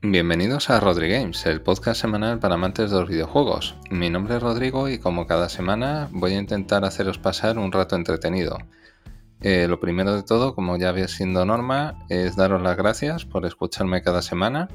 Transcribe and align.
Bienvenidos 0.00 0.70
a 0.70 0.78
Rodri 0.78 1.08
Games, 1.08 1.44
el 1.46 1.60
podcast 1.60 2.00
semanal 2.00 2.38
para 2.38 2.54
amantes 2.54 2.92
de 2.92 3.00
los 3.00 3.08
videojuegos. 3.08 3.74
Mi 3.90 4.08
nombre 4.10 4.36
es 4.36 4.42
Rodrigo 4.42 4.88
y 4.88 4.98
como 5.00 5.26
cada 5.26 5.48
semana 5.48 6.08
voy 6.12 6.34
a 6.34 6.38
intentar 6.38 6.84
haceros 6.84 7.18
pasar 7.18 7.58
un 7.58 7.72
rato 7.72 7.96
entretenido. 7.96 8.58
Eh, 9.40 9.66
lo 9.66 9.80
primero 9.80 10.14
de 10.14 10.22
todo, 10.22 10.54
como 10.54 10.76
ya 10.76 10.90
había 10.90 11.08
siendo 11.08 11.44
norma, 11.44 12.06
es 12.08 12.36
daros 12.36 12.62
las 12.62 12.76
gracias 12.76 13.24
por 13.24 13.44
escucharme 13.44 14.00
cada 14.00 14.22
semana, 14.22 14.68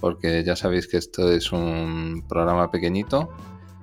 porque 0.00 0.44
ya 0.44 0.54
sabéis 0.54 0.86
que 0.86 0.98
esto 0.98 1.32
es 1.32 1.50
un 1.50 2.24
programa 2.28 2.70
pequeñito. 2.70 3.30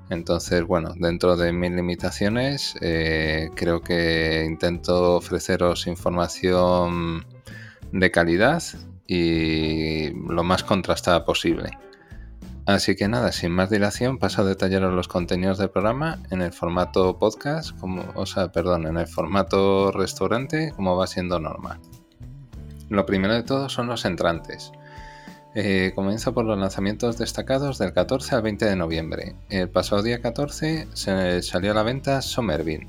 Entonces, 0.09 0.64
bueno, 0.64 0.93
dentro 0.96 1.36
de 1.36 1.52
mis 1.52 1.71
limitaciones, 1.71 2.75
eh, 2.80 3.50
creo 3.54 3.82
que 3.82 4.46
intento 4.48 5.18
ofreceros 5.18 5.88
información 5.88 7.25
de 7.91 8.11
calidad 8.11 8.64
y 9.09 10.11
lo 10.11 10.43
más 10.43 10.63
contrastada 10.63 11.25
posible. 11.25 11.71
Así 12.67 12.95
que 12.95 13.07
nada, 13.07 13.31
sin 13.31 13.51
más 13.51 13.71
dilación, 13.71 14.19
paso 14.19 14.43
a 14.43 14.45
detallaros 14.45 14.93
los 14.93 15.07
contenidos 15.07 15.57
del 15.57 15.71
programa 15.71 16.19
en 16.29 16.43
el 16.43 16.54
formato 16.54 17.17
podcast, 17.17 17.75
como, 17.79 18.03
o 18.14 18.27
sea, 18.27 18.51
perdón, 18.51 18.86
en 18.86 18.97
el 18.97 19.07
formato 19.07 19.91
restaurante, 19.91 20.71
como 20.75 20.95
va 20.95 21.07
siendo 21.07 21.39
normal. 21.39 21.79
Lo 22.89 23.07
primero 23.07 23.33
de 23.33 23.41
todo 23.41 23.67
son 23.67 23.87
los 23.87 24.05
entrantes. 24.05 24.71
Eh, 25.55 25.93
comienzo 25.95 26.36
por 26.36 26.45
los 26.45 26.59
lanzamientos 26.59 27.17
destacados 27.17 27.79
del 27.79 27.91
14 27.91 28.36
al 28.36 28.43
20 28.43 28.65
de 28.65 28.75
noviembre. 28.75 29.36
El 29.50 29.69
pasado 29.69 30.03
día 30.03 30.21
14 30.21 30.87
se 30.93 31.41
salió 31.41 31.71
a 31.71 31.75
la 31.75 31.81
venta 31.81 32.22
Somerville. 32.22 32.86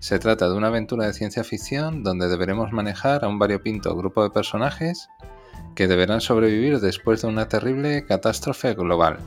Se 0.00 0.18
trata 0.18 0.48
de 0.48 0.56
una 0.56 0.66
aventura 0.66 1.06
de 1.06 1.12
ciencia 1.12 1.44
ficción 1.44 2.02
donde 2.02 2.28
deberemos 2.28 2.72
manejar 2.72 3.24
a 3.24 3.28
un 3.28 3.38
variopinto 3.38 3.94
grupo 3.94 4.24
de 4.24 4.30
personajes 4.30 5.08
que 5.74 5.88
deberán 5.88 6.20
sobrevivir 6.20 6.80
después 6.80 7.22
de 7.22 7.28
una 7.28 7.48
terrible 7.48 8.04
catástrofe 8.04 8.74
global. 8.74 9.18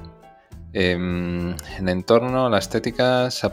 En 0.74 1.56
el 1.78 1.90
entorno, 1.90 2.50
la 2.50 2.58
estética 2.58 3.30
se, 3.30 3.48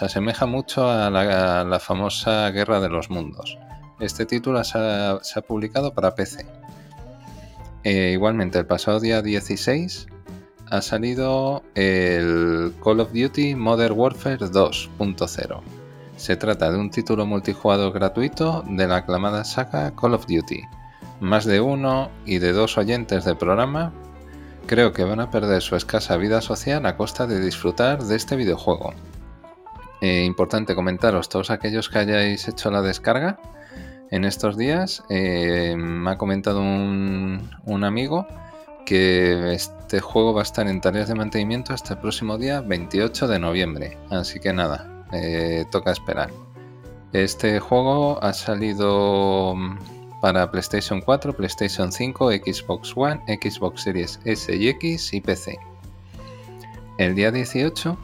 asemeja 0.00 0.46
mucho 0.46 0.88
a 0.88 1.10
la, 1.10 1.80
famosa 1.80 2.48
Guerra 2.50 2.80
de 2.80 2.88
los 2.88 3.10
Mundos. 3.10 3.58
Este 3.98 4.24
título 4.24 4.62
se 4.62 4.78
ha, 4.78 5.42
publicado 5.46 5.92
para 5.92 6.14
PC. 6.14 6.46
Eh, 7.82 8.10
igualmente, 8.12 8.58
el 8.58 8.66
pasado 8.66 9.00
día 9.00 9.20
16 9.20 10.06
ha 10.70 10.80
salido 10.80 11.64
el 11.74 12.72
Call 12.84 13.00
of 13.00 13.12
Duty 13.12 13.56
Modern 13.56 13.98
Warfare 13.98 14.38
2.0. 14.38 15.60
Se 16.16 16.36
trata 16.36 16.70
de 16.70 16.78
un 16.78 16.90
título 16.90 17.26
multijugador 17.26 17.92
gratuito 17.92 18.62
de 18.68 18.86
la 18.86 18.96
aclamada 18.96 19.42
saga 19.42 19.92
Call 19.96 20.14
of 20.14 20.26
Duty, 20.26 20.62
más 21.20 21.44
de 21.44 21.60
uno 21.60 22.10
y 22.24 22.38
de 22.38 22.52
dos 22.52 22.78
oyentes 22.78 23.24
del 23.24 23.36
programa 23.36 23.92
creo 24.66 24.92
que 24.92 25.04
van 25.04 25.20
a 25.20 25.30
perder 25.30 25.62
su 25.62 25.76
escasa 25.76 26.16
vida 26.16 26.40
social 26.40 26.86
a 26.86 26.96
costa 26.96 27.26
de 27.26 27.40
disfrutar 27.40 28.04
de 28.04 28.16
este 28.16 28.36
videojuego. 28.36 28.94
Eh, 30.00 30.24
importante 30.24 30.74
comentaros, 30.74 31.28
todos 31.28 31.50
aquellos 31.50 31.88
que 31.88 31.98
hayáis 31.98 32.48
hecho 32.48 32.70
la 32.70 32.80
descarga 32.80 33.38
en 34.10 34.24
estos 34.24 34.56
días, 34.56 35.02
eh, 35.10 35.74
me 35.76 36.10
ha 36.10 36.18
comentado 36.18 36.60
un, 36.60 37.84
amigo 37.84 38.26
que 38.86 39.54
este 39.54 40.00
juego 40.00 40.34
va 40.34 40.40
a 40.40 40.44
estar 40.44 40.66
en 40.68 40.80
tareas 40.80 41.08
de 41.08 41.14
mantenimiento 41.14 41.74
hasta 41.74 41.94
el 41.94 42.00
próximo 42.00 42.38
día 42.38 42.60
28 42.60 43.28
de 43.28 43.38
noviembre. 43.38 43.98
Así 44.08 44.40
que 44.40 44.52
nada, 44.52 45.04
eh, 45.12 45.64
toca 45.70 45.90
esperar. 45.90 46.30
Este 47.12 47.58
juego 47.58 48.22
ha 48.22 48.32
salido 48.32 49.54
para 50.20 50.50
PlayStation 50.50 51.00
4, 51.00 51.32
PlayStation 51.34 51.92
5, 51.92 52.30
Xbox 52.32 52.92
One, 52.96 53.20
Xbox 53.26 53.82
Series 53.82 54.20
S 54.24 54.54
y 54.54 54.68
X 54.68 55.14
y 55.14 55.20
PC. 55.20 55.58
El 56.98 57.14
día 57.14 57.30
18 57.30 57.96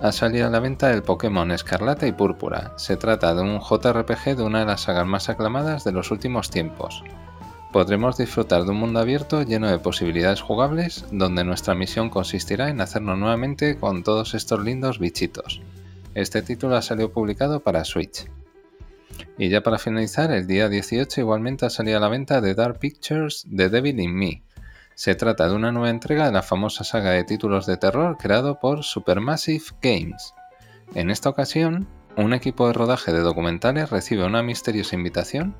ha 0.00 0.12
salido 0.12 0.46
a 0.46 0.50
la 0.50 0.60
venta 0.60 0.92
el 0.92 1.02
Pokémon 1.02 1.50
Escarlata 1.50 2.06
y 2.06 2.12
Púrpura. 2.12 2.74
Se 2.76 2.96
trata 2.96 3.34
de 3.34 3.42
un 3.42 3.60
JRPG 3.60 4.36
de 4.36 4.42
una 4.42 4.60
de 4.60 4.66
las 4.66 4.82
sagas 4.82 5.06
más 5.06 5.28
aclamadas 5.28 5.84
de 5.84 5.92
los 5.92 6.10
últimos 6.10 6.50
tiempos. 6.50 7.02
Podremos 7.72 8.16
disfrutar 8.16 8.64
de 8.64 8.70
un 8.70 8.78
mundo 8.78 9.00
abierto 9.00 9.42
lleno 9.42 9.68
de 9.68 9.78
posibilidades 9.78 10.40
jugables, 10.40 11.04
donde 11.10 11.44
nuestra 11.44 11.74
misión 11.74 12.10
consistirá 12.10 12.70
en 12.70 12.80
hacernos 12.80 13.18
nuevamente 13.18 13.76
con 13.78 14.02
todos 14.02 14.34
estos 14.34 14.64
lindos 14.64 14.98
bichitos. 14.98 15.60
Este 16.14 16.42
título 16.42 16.76
ha 16.76 16.82
salido 16.82 17.12
publicado 17.12 17.60
para 17.60 17.84
Switch. 17.84 18.26
Y 19.36 19.48
ya 19.48 19.62
para 19.62 19.78
finalizar, 19.78 20.30
el 20.30 20.46
día 20.46 20.68
18 20.68 21.20
igualmente 21.20 21.66
ha 21.66 21.70
salido 21.70 21.98
a 21.98 22.00
la 22.00 22.08
venta 22.08 22.40
de 22.40 22.54
Dark 22.54 22.78
Pictures 22.78 23.46
The 23.54 23.68
Devil 23.68 24.00
in 24.00 24.14
Me. 24.14 24.42
Se 24.94 25.14
trata 25.14 25.48
de 25.48 25.54
una 25.54 25.70
nueva 25.70 25.90
entrega 25.90 26.26
de 26.26 26.32
la 26.32 26.42
famosa 26.42 26.82
saga 26.82 27.12
de 27.12 27.24
títulos 27.24 27.66
de 27.66 27.76
terror 27.76 28.16
creado 28.18 28.58
por 28.58 28.82
Supermassive 28.82 29.64
Games. 29.80 30.34
En 30.94 31.10
esta 31.10 31.28
ocasión, 31.28 31.86
un 32.16 32.32
equipo 32.32 32.66
de 32.66 32.72
rodaje 32.72 33.12
de 33.12 33.20
documentales 33.20 33.90
recibe 33.90 34.24
una 34.24 34.42
misteriosa 34.42 34.96
invitación 34.96 35.54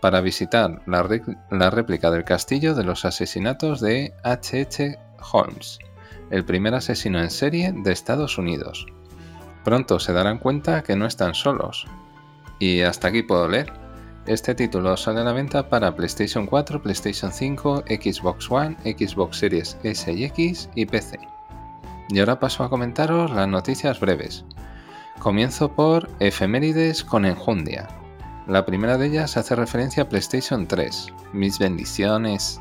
para 0.00 0.22
visitar 0.22 0.80
la, 0.86 1.06
la 1.50 1.68
réplica 1.68 2.10
del 2.10 2.24
castillo 2.24 2.74
de 2.74 2.84
los 2.84 3.04
asesinatos 3.04 3.80
de 3.80 4.14
H.H. 4.24 4.98
Holmes, 5.32 5.78
el 6.30 6.46
primer 6.46 6.74
asesino 6.74 7.20
en 7.20 7.30
serie 7.30 7.74
de 7.76 7.92
Estados 7.92 8.38
Unidos. 8.38 8.86
Pronto 9.62 10.00
se 10.00 10.14
darán 10.14 10.38
cuenta 10.38 10.82
que 10.82 10.96
no 10.96 11.04
están 11.04 11.34
solos, 11.34 11.86
y 12.60 12.82
hasta 12.82 13.08
aquí 13.08 13.24
puedo 13.24 13.48
leer. 13.48 13.72
Este 14.26 14.54
título 14.54 14.96
sale 14.96 15.20
a 15.20 15.24
la 15.24 15.32
venta 15.32 15.68
para 15.68 15.96
PlayStation 15.96 16.46
4, 16.46 16.82
PlayStation 16.82 17.32
5, 17.32 17.84
Xbox 17.88 18.48
One, 18.48 18.76
Xbox 18.84 19.38
Series 19.38 19.76
S 19.82 20.12
y 20.12 20.24
X 20.24 20.68
y 20.76 20.86
PC. 20.86 21.18
Y 22.10 22.20
ahora 22.20 22.38
paso 22.38 22.62
a 22.62 22.70
comentaros 22.70 23.32
las 23.32 23.48
noticias 23.48 23.98
breves. 23.98 24.44
Comienzo 25.18 25.72
por 25.72 26.08
efemérides 26.20 27.02
con 27.02 27.24
enjundia. 27.24 27.88
La 28.46 28.64
primera 28.66 28.98
de 28.98 29.06
ellas 29.06 29.36
hace 29.36 29.56
referencia 29.56 30.04
a 30.04 30.08
PlayStation 30.08 30.66
3. 30.66 31.08
Mis 31.32 31.58
bendiciones. 31.58 32.60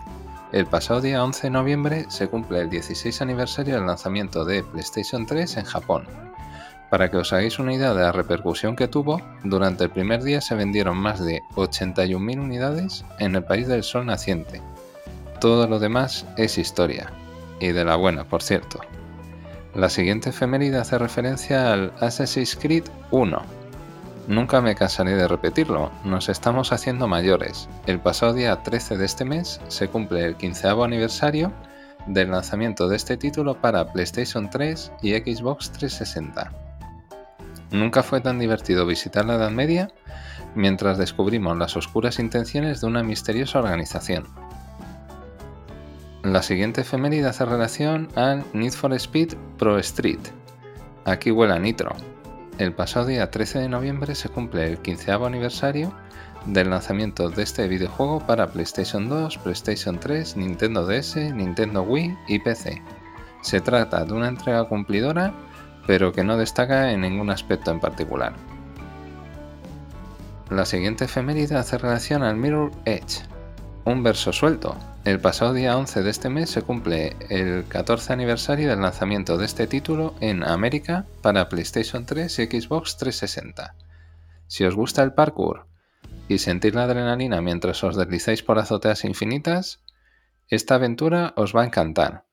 El 0.51 0.65
pasado 0.65 1.01
día 1.01 1.23
11 1.23 1.47
de 1.47 1.51
noviembre 1.51 2.05
se 2.09 2.27
cumple 2.27 2.61
el 2.61 2.69
16 2.69 3.21
aniversario 3.21 3.75
del 3.75 3.85
lanzamiento 3.85 4.45
de 4.45 4.63
PlayStation 4.63 5.25
3 5.25 5.57
en 5.57 5.65
Japón. 5.65 6.28
Para 6.89 7.11
que 7.11 7.17
os 7.17 7.31
hagáis 7.33 7.59
una 7.59 7.73
idea 7.73 7.93
de 7.93 8.01
la 8.01 8.11
repercusión 8.11 8.75
que 8.75 8.87
tuvo, 8.87 9.21
durante 9.43 9.83
el 9.83 9.91
primer 9.91 10.23
día 10.23 10.41
se 10.41 10.55
vendieron 10.55 10.97
más 10.97 11.23
de 11.23 11.41
81.000 11.55 12.39
unidades 12.39 13.05
en 13.19 13.35
el 13.35 13.43
país 13.43 13.67
del 13.67 13.83
sol 13.83 14.07
naciente. 14.07 14.61
Todo 15.39 15.67
lo 15.67 15.79
demás 15.79 16.25
es 16.35 16.57
historia, 16.57 17.11
y 17.59 17.67
de 17.67 17.85
la 17.85 17.95
buena, 17.95 18.23
por 18.23 18.41
cierto. 18.41 18.79
La 19.75 19.89
siguiente 19.89 20.31
efeméride 20.31 20.77
hace 20.77 20.97
referencia 20.97 21.71
al 21.71 21.93
Assassin's 21.99 22.55
Creed 22.55 22.85
1. 23.11 23.39
Nunca 24.27 24.61
me 24.61 24.75
cansaré 24.75 25.15
de 25.15 25.27
repetirlo, 25.27 25.91
nos 26.03 26.27
estamos 26.27 26.71
haciendo 26.71 27.07
mayores. 27.07 27.69
El 27.85 27.99
pasado 27.99 28.33
día 28.33 28.63
13 28.63 28.97
de 28.97 29.05
este 29.05 29.25
mes 29.25 29.61
se 29.67 29.87
cumple 29.87 30.25
el 30.25 30.35
15 30.35 30.69
aniversario 30.69 31.51
del 32.07 32.31
lanzamiento 32.31 32.87
de 32.87 32.95
este 32.95 33.15
título 33.15 33.55
para 33.61 33.91
PlayStation 33.91 34.49
3 34.49 34.91
y 35.01 35.13
Xbox 35.13 35.71
360. 35.71 36.68
Nunca 37.71 38.03
fue 38.03 38.21
tan 38.21 38.39
divertido 38.39 38.85
visitar 38.85 39.25
la 39.25 39.35
Edad 39.35 39.51
Media 39.51 39.91
mientras 40.55 40.97
descubrimos 40.97 41.57
las 41.57 41.77
oscuras 41.77 42.19
intenciones 42.19 42.81
de 42.81 42.87
una 42.87 43.03
misteriosa 43.03 43.59
organización. 43.59 44.25
La 46.23 46.41
siguiente 46.43 46.81
efeméride 46.81 47.27
hace 47.27 47.45
relación 47.45 48.09
al 48.15 48.43
Need 48.53 48.73
for 48.73 48.93
Speed 48.93 49.35
Pro 49.57 49.77
Street. 49.79 50.19
Aquí 51.05 51.31
huele 51.31 51.59
nitro. 51.59 51.95
El 52.57 52.73
pasado 52.73 53.05
día 53.05 53.31
13 53.31 53.59
de 53.59 53.69
noviembre 53.69 54.15
se 54.15 54.27
cumple 54.27 54.67
el 54.67 54.79
15 54.79 55.13
aniversario 55.13 55.93
del 56.45 56.71
lanzamiento 56.71 57.29
de 57.29 57.43
este 57.43 57.67
videojuego 57.67 58.19
para 58.19 58.47
PlayStation 58.47 59.07
2, 59.07 59.37
PlayStation 59.37 59.99
3, 59.99 60.35
Nintendo 60.35 60.85
DS, 60.85 61.15
Nintendo 61.33 61.83
Wii 61.83 62.17
y 62.27 62.39
PC. 62.39 62.81
Se 63.41 63.61
trata 63.61 64.03
de 64.03 64.13
una 64.13 64.27
entrega 64.27 64.65
cumplidora 64.65 65.33
pero 65.89 66.13
que 66.13 66.23
no 66.23 66.37
destaca 66.37 66.91
en 66.91 67.01
ningún 67.01 67.31
aspecto 67.31 67.71
en 67.71 67.79
particular. 67.79 68.33
La 70.51 70.65
siguiente 70.65 71.05
efeméride 71.05 71.55
hace 71.55 71.79
relación 71.79 72.21
al 72.21 72.35
Mirror 72.35 72.69
Edge, 72.85 73.23
un 73.85 74.03
verso 74.03 74.31
suelto. 74.31 74.77
El 75.03 75.19
pasado 75.19 75.51
día 75.51 75.75
11 75.75 76.03
de 76.03 76.11
este 76.11 76.29
mes 76.29 76.51
se 76.51 76.61
cumple 76.61 77.15
el 77.29 77.65
14 77.67 78.13
aniversario 78.13 78.69
del 78.69 78.81
lanzamiento 78.81 79.39
de 79.39 79.47
este 79.47 79.65
título 79.65 80.13
en 80.21 80.43
América 80.43 81.07
para 81.23 81.49
PlayStation 81.49 82.05
3 82.05 82.37
y 82.37 82.45
Xbox 82.45 82.97
360. 82.97 83.73
Si 84.45 84.65
os 84.65 84.75
gusta 84.75 85.01
el 85.01 85.13
parkour 85.13 85.65
y 86.27 86.37
sentir 86.37 86.75
la 86.75 86.83
adrenalina 86.83 87.41
mientras 87.41 87.83
os 87.83 87.95
deslizáis 87.95 88.43
por 88.43 88.59
azoteas 88.59 89.05
infinitas, 89.05 89.81
esta 90.49 90.75
aventura 90.75 91.33
os 91.35 91.55
va 91.55 91.63
a 91.63 91.65
encantar. 91.65 92.28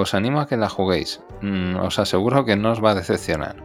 Os 0.00 0.14
animo 0.14 0.38
a 0.38 0.46
que 0.46 0.56
la 0.56 0.68
juguéis, 0.68 1.20
mm, 1.42 1.74
os 1.82 1.98
aseguro 1.98 2.44
que 2.44 2.54
no 2.54 2.70
os 2.70 2.78
va 2.78 2.92
a 2.92 2.94
decepcionar. 2.94 3.56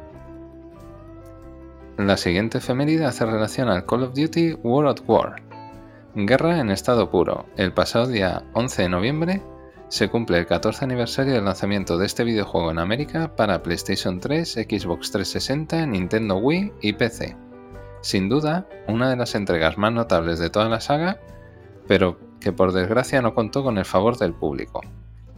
La 1.96 2.18
siguiente 2.18 2.58
efeméride 2.58 3.06
hace 3.06 3.24
relación 3.24 3.70
al 3.70 3.86
Call 3.86 4.02
of 4.02 4.16
Duty 4.16 4.54
World 4.64 4.90
at 4.90 5.06
War. 5.08 5.36
Guerra 6.16 6.60
en 6.60 6.72
estado 6.72 7.12
puro. 7.12 7.46
El 7.56 7.72
pasado 7.72 8.08
día 8.08 8.46
11 8.54 8.82
de 8.82 8.90
noviembre 8.90 9.42
se 9.90 10.10
cumple 10.10 10.40
el 10.40 10.48
14 10.48 10.86
aniversario 10.86 11.36
del 11.36 11.46
lanzamiento 11.46 12.00
de 12.00 12.08
este 12.08 12.24
videojuego 12.24 12.72
en 12.72 12.80
América 12.80 13.36
para 13.36 13.62
PlayStation 13.62 14.20
3, 14.20 14.54
Xbox 14.54 15.12
360, 15.12 15.86
Nintendo 15.86 16.38
Wii 16.38 16.74
y 16.82 16.94
PC. 16.94 17.38
Sin 18.02 18.28
duda, 18.28 18.68
una 18.88 19.08
de 19.08 19.18
las 19.18 19.36
entregas 19.36 19.78
más 19.78 19.94
notables 19.94 20.40
de 20.40 20.50
toda 20.50 20.68
la 20.68 20.80
saga, 20.80 21.20
pero 21.88 22.18
que 22.40 22.52
por 22.52 22.72
desgracia 22.72 23.22
no 23.22 23.36
contó 23.36 23.64
con 23.64 23.78
el 23.78 23.86
favor 23.86 24.18
del 24.18 24.34
público. 24.34 24.82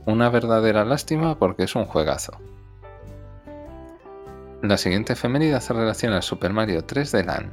Una 0.08 0.30
verdadera 0.30 0.86
lástima 0.86 1.40
porque 1.40 1.64
es 1.64 1.76
un 1.76 1.86
juegazo. 1.86 2.34
La 4.62 4.78
siguiente 4.78 5.14
efeméride 5.14 5.56
hace 5.56 5.74
relación 5.74 6.14
al 6.14 6.22
Super 6.22 6.54
Mario 6.54 6.86
3D 6.86 7.26
Land. 7.26 7.52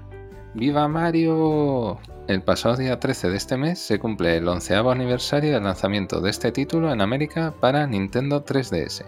¡Viva 0.53 0.87
Mario! 0.87 1.99
El 2.29 2.43
pasado 2.43 2.77
día 2.77 3.01
13 3.01 3.31
de 3.31 3.37
este 3.39 3.57
mes 3.57 3.79
se 3.79 3.99
cumple 3.99 4.37
el 4.37 4.47
onceavo 4.47 4.91
aniversario 4.91 5.55
del 5.55 5.65
lanzamiento 5.65 6.21
de 6.21 6.29
este 6.29 6.53
título 6.53 6.93
en 6.93 7.01
América 7.01 7.55
para 7.59 7.87
Nintendo 7.87 8.45
3DS. 8.45 9.07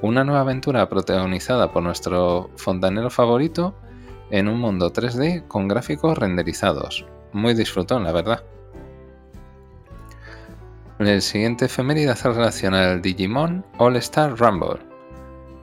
Una 0.00 0.22
nueva 0.22 0.42
aventura 0.42 0.88
protagonizada 0.88 1.72
por 1.72 1.82
nuestro 1.82 2.48
fontanero 2.56 3.10
favorito 3.10 3.74
en 4.30 4.46
un 4.46 4.60
mundo 4.60 4.92
3D 4.92 5.48
con 5.48 5.66
gráficos 5.66 6.16
renderizados. 6.16 7.06
Muy 7.32 7.54
disfrutón, 7.54 8.04
la 8.04 8.12
verdad. 8.12 8.44
El 11.06 11.20
siguiente 11.20 11.64
efeméride 11.64 12.10
hace 12.10 12.30
relación 12.30 12.74
al 12.74 13.02
Digimon 13.02 13.64
All 13.78 13.96
Star 13.96 14.38
Rumble. 14.38 14.78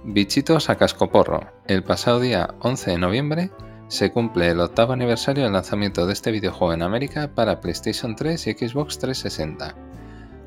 Bichitos 0.03 0.69
a 0.69 0.75
cascoporro. 0.75 1.39
El 1.65 1.81
pasado 1.83 2.19
día 2.19 2.53
11 2.59 2.91
de 2.91 2.97
noviembre 2.97 3.51
se 3.87 4.11
cumple 4.11 4.49
el 4.49 4.59
octavo 4.59 4.93
aniversario 4.93 5.45
del 5.45 5.53
lanzamiento 5.53 6.05
de 6.05 6.13
este 6.13 6.31
videojuego 6.31 6.73
en 6.73 6.81
América 6.81 7.31
para 7.33 7.61
PlayStation 7.61 8.15
3 8.15 8.47
y 8.47 8.53
Xbox 8.53 8.99
360. 8.99 9.75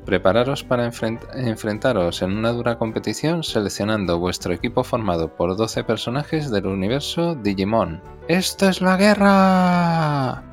Prepararos 0.05 0.63
para 0.63 0.85
enfrentaros 0.85 2.21
en 2.21 2.37
una 2.37 2.51
dura 2.51 2.77
competición 2.77 3.43
seleccionando 3.43 4.19
vuestro 4.19 4.53
equipo 4.53 4.83
formado 4.83 5.35
por 5.35 5.57
12 5.57 5.83
personajes 5.85 6.51
del 6.51 6.67
universo 6.67 7.35
Digimon. 7.35 7.99
¡Esto 8.27 8.69
es 8.69 8.79
la 8.79 8.97
guerra! 8.97 10.52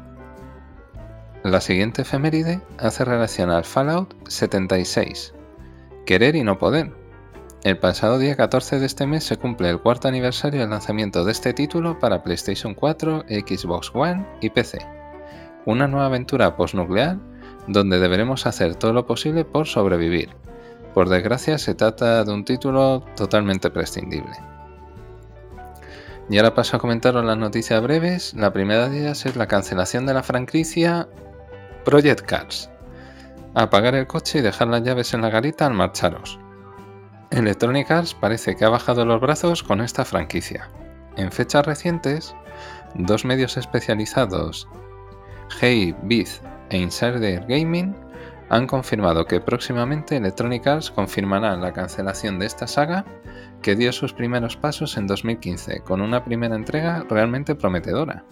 La 1.42 1.62
siguiente 1.62 2.02
efeméride 2.02 2.60
hace 2.76 3.02
relación 3.02 3.50
al 3.50 3.64
Fallout 3.64 4.14
76. 4.28 5.32
Querer 6.04 6.36
y 6.36 6.44
no 6.44 6.58
poder. 6.58 6.92
El 7.64 7.78
pasado 7.78 8.18
día 8.18 8.36
14 8.36 8.78
de 8.78 8.84
este 8.84 9.06
mes 9.06 9.24
se 9.24 9.38
cumple 9.38 9.70
el 9.70 9.80
cuarto 9.80 10.06
aniversario 10.06 10.60
del 10.60 10.68
lanzamiento 10.68 11.24
de 11.24 11.32
este 11.32 11.54
título 11.54 11.98
para 11.98 12.22
PlayStation 12.22 12.74
4, 12.74 13.24
Xbox 13.26 13.90
One 13.94 14.26
y 14.42 14.50
PC. 14.50 14.80
Una 15.64 15.88
nueva 15.88 16.06
aventura 16.06 16.56
postnuclear 16.56 17.16
donde 17.66 17.98
deberemos 17.98 18.44
hacer 18.44 18.74
todo 18.74 18.92
lo 18.92 19.06
posible 19.06 19.46
por 19.46 19.66
sobrevivir. 19.66 20.28
Por 20.92 21.08
desgracia 21.08 21.56
se 21.56 21.74
trata 21.74 22.22
de 22.22 22.32
un 22.34 22.44
título 22.44 23.00
totalmente 23.16 23.70
prescindible. 23.70 24.36
Y 26.28 26.36
ahora 26.36 26.54
paso 26.54 26.76
a 26.76 26.80
comentaros 26.80 27.24
las 27.24 27.38
noticias 27.38 27.82
breves. 27.82 28.34
La 28.34 28.52
primera 28.52 28.90
de 28.90 29.00
ellas 29.00 29.24
es 29.24 29.36
la 29.36 29.48
cancelación 29.48 30.04
de 30.04 30.14
la 30.14 30.22
franquicia 30.22 31.08
Project 31.84 32.22
Cars. 32.26 32.70
Apagar 33.54 33.94
el 33.94 34.06
coche 34.06 34.38
y 34.38 34.42
dejar 34.42 34.68
las 34.68 34.82
llaves 34.82 35.14
en 35.14 35.22
la 35.22 35.30
garita 35.30 35.66
al 35.66 35.74
marcharos. 35.74 36.38
Electronic 37.30 37.90
Arts 37.90 38.14
parece 38.14 38.54
que 38.54 38.64
ha 38.64 38.68
bajado 38.68 39.04
los 39.04 39.20
brazos 39.20 39.62
con 39.62 39.80
esta 39.80 40.04
franquicia. 40.04 40.68
En 41.16 41.32
fechas 41.32 41.64
recientes, 41.64 42.34
dos 42.94 43.24
medios 43.24 43.56
especializados, 43.56 44.68
Hey, 45.60 45.94
Biz 46.02 46.42
e 46.68 46.78
Insider 46.78 47.44
Gaming, 47.46 47.94
han 48.50 48.66
confirmado 48.66 49.24
que 49.24 49.40
próximamente 49.40 50.16
Electronic 50.16 50.66
Arts 50.66 50.90
confirmará 50.90 51.56
la 51.56 51.72
cancelación 51.72 52.38
de 52.38 52.46
esta 52.46 52.66
saga 52.66 53.04
que 53.62 53.76
dio 53.76 53.92
sus 53.92 54.12
primeros 54.12 54.56
pasos 54.56 54.96
en 54.96 55.06
2015 55.06 55.80
con 55.80 56.00
una 56.00 56.24
primera 56.24 56.56
entrega 56.56 57.04
realmente 57.08 57.54
prometedora. 57.54 58.24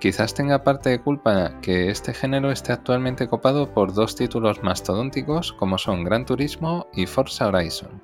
Quizás 0.00 0.32
tenga 0.32 0.64
parte 0.64 0.88
de 0.88 0.98
culpa 0.98 1.60
que 1.60 1.90
este 1.90 2.14
género 2.14 2.50
esté 2.50 2.72
actualmente 2.72 3.28
copado 3.28 3.74
por 3.74 3.92
dos 3.92 4.16
títulos 4.16 4.62
mastodónticos 4.62 5.52
como 5.52 5.76
son 5.76 6.04
Gran 6.04 6.24
Turismo 6.24 6.86
y 6.94 7.04
Forza 7.04 7.48
Horizon. 7.48 8.02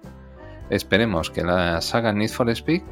Esperemos 0.68 1.30
que 1.30 1.42
la 1.42 1.80
saga 1.80 2.12
Need 2.12 2.28
for 2.28 2.50
Speed 2.50 2.82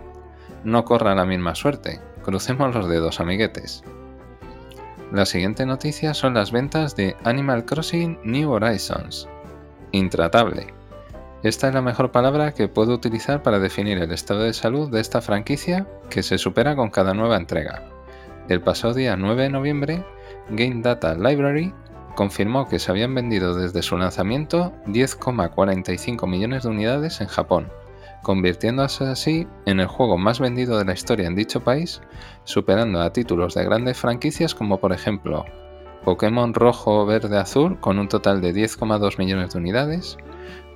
no 0.64 0.86
corra 0.86 1.14
la 1.14 1.26
misma 1.26 1.54
suerte. 1.54 2.00
Crucemos 2.22 2.74
los 2.74 2.88
dedos, 2.88 3.20
amiguetes. 3.20 3.84
La 5.12 5.26
siguiente 5.26 5.66
noticia 5.66 6.14
son 6.14 6.32
las 6.32 6.50
ventas 6.50 6.96
de 6.96 7.14
Animal 7.24 7.66
Crossing 7.66 8.18
New 8.24 8.52
Horizons. 8.52 9.28
Intratable. 9.92 10.72
Esta 11.42 11.68
es 11.68 11.74
la 11.74 11.82
mejor 11.82 12.10
palabra 12.10 12.54
que 12.54 12.68
puedo 12.68 12.94
utilizar 12.94 13.42
para 13.42 13.58
definir 13.58 13.98
el 13.98 14.12
estado 14.12 14.44
de 14.44 14.54
salud 14.54 14.90
de 14.90 15.02
esta 15.02 15.20
franquicia 15.20 15.86
que 16.08 16.22
se 16.22 16.38
supera 16.38 16.74
con 16.74 16.88
cada 16.88 17.12
nueva 17.12 17.36
entrega. 17.36 17.93
El 18.48 18.60
pasado 18.60 18.92
día 18.92 19.16
9 19.16 19.44
de 19.44 19.50
noviembre, 19.50 20.04
Game 20.50 20.82
Data 20.82 21.14
Library 21.14 21.72
confirmó 22.14 22.68
que 22.68 22.78
se 22.78 22.90
habían 22.90 23.14
vendido 23.14 23.54
desde 23.54 23.82
su 23.82 23.96
lanzamiento 23.96 24.72
10,45 24.86 26.28
millones 26.28 26.62
de 26.62 26.68
unidades 26.68 27.20
en 27.22 27.26
Japón, 27.26 27.72
convirtiéndose 28.22 29.04
así 29.04 29.46
en 29.64 29.80
el 29.80 29.86
juego 29.86 30.18
más 30.18 30.40
vendido 30.40 30.78
de 30.78 30.84
la 30.84 30.92
historia 30.92 31.26
en 31.26 31.34
dicho 31.34 31.64
país, 31.64 32.02
superando 32.44 33.00
a 33.00 33.12
títulos 33.12 33.54
de 33.54 33.64
grandes 33.64 33.96
franquicias 33.96 34.54
como 34.54 34.78
por 34.78 34.92
ejemplo 34.92 35.46
Pokémon 36.04 36.52
Rojo, 36.52 37.06
Verde, 37.06 37.38
Azul 37.38 37.80
con 37.80 37.98
un 37.98 38.08
total 38.08 38.42
de 38.42 38.52
10,2 38.52 39.18
millones 39.18 39.54
de 39.54 39.58
unidades, 39.58 40.18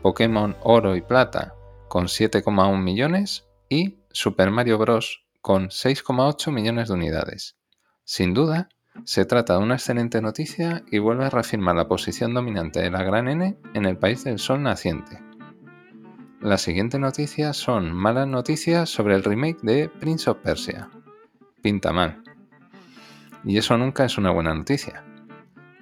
Pokémon 0.02 0.56
Oro 0.62 0.96
y 0.96 1.02
Plata 1.02 1.54
con 1.88 2.06
7,1 2.06 2.82
millones 2.82 3.46
y 3.68 3.98
Super 4.10 4.50
Mario 4.50 4.78
Bros. 4.78 5.26
con 5.42 5.68
6,8 5.68 6.50
millones 6.50 6.88
de 6.88 6.94
unidades. 6.94 7.57
Sin 8.10 8.32
duda, 8.32 8.70
se 9.04 9.26
trata 9.26 9.52
de 9.52 9.58
una 9.58 9.74
excelente 9.74 10.22
noticia 10.22 10.82
y 10.90 10.98
vuelve 10.98 11.26
a 11.26 11.30
reafirmar 11.30 11.76
la 11.76 11.88
posición 11.88 12.32
dominante 12.32 12.80
de 12.80 12.90
la 12.90 13.02
Gran 13.02 13.28
N 13.28 13.58
en 13.74 13.84
el 13.84 13.98
país 13.98 14.24
del 14.24 14.38
sol 14.38 14.62
naciente. 14.62 15.22
Las 16.40 16.62
siguientes 16.62 16.98
noticias 16.98 17.58
son 17.58 17.92
malas 17.92 18.26
noticias 18.26 18.88
sobre 18.88 19.14
el 19.14 19.22
remake 19.22 19.60
de 19.60 19.90
Prince 19.90 20.30
of 20.30 20.38
Persia. 20.38 20.88
Pinta 21.60 21.92
mal. 21.92 22.22
Y 23.44 23.58
eso 23.58 23.76
nunca 23.76 24.06
es 24.06 24.16
una 24.16 24.30
buena 24.30 24.54
noticia. 24.54 25.04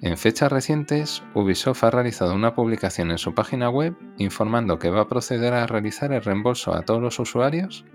En 0.01 0.17
fechas 0.17 0.51
recientes, 0.51 1.23
Ubisoft 1.33 1.85
ha 1.85 1.91
realizado 1.91 2.35
una 2.35 2.55
publicación 2.55 3.09
en 3.11 3.19
su 3.19 3.33
página 3.33 3.69
web 3.69 3.95
informando 4.17 4.79
que 4.79 4.89
va 4.89 5.03
a 5.03 5.07
proceder 5.07 5.53
a 5.53 5.65
realizar 5.65 6.11
el 6.11 6.25
reembolso 6.25 6.75
a 6.75 6.81
todos 6.81 7.01
los 7.01 7.19
usuarios 7.19 7.85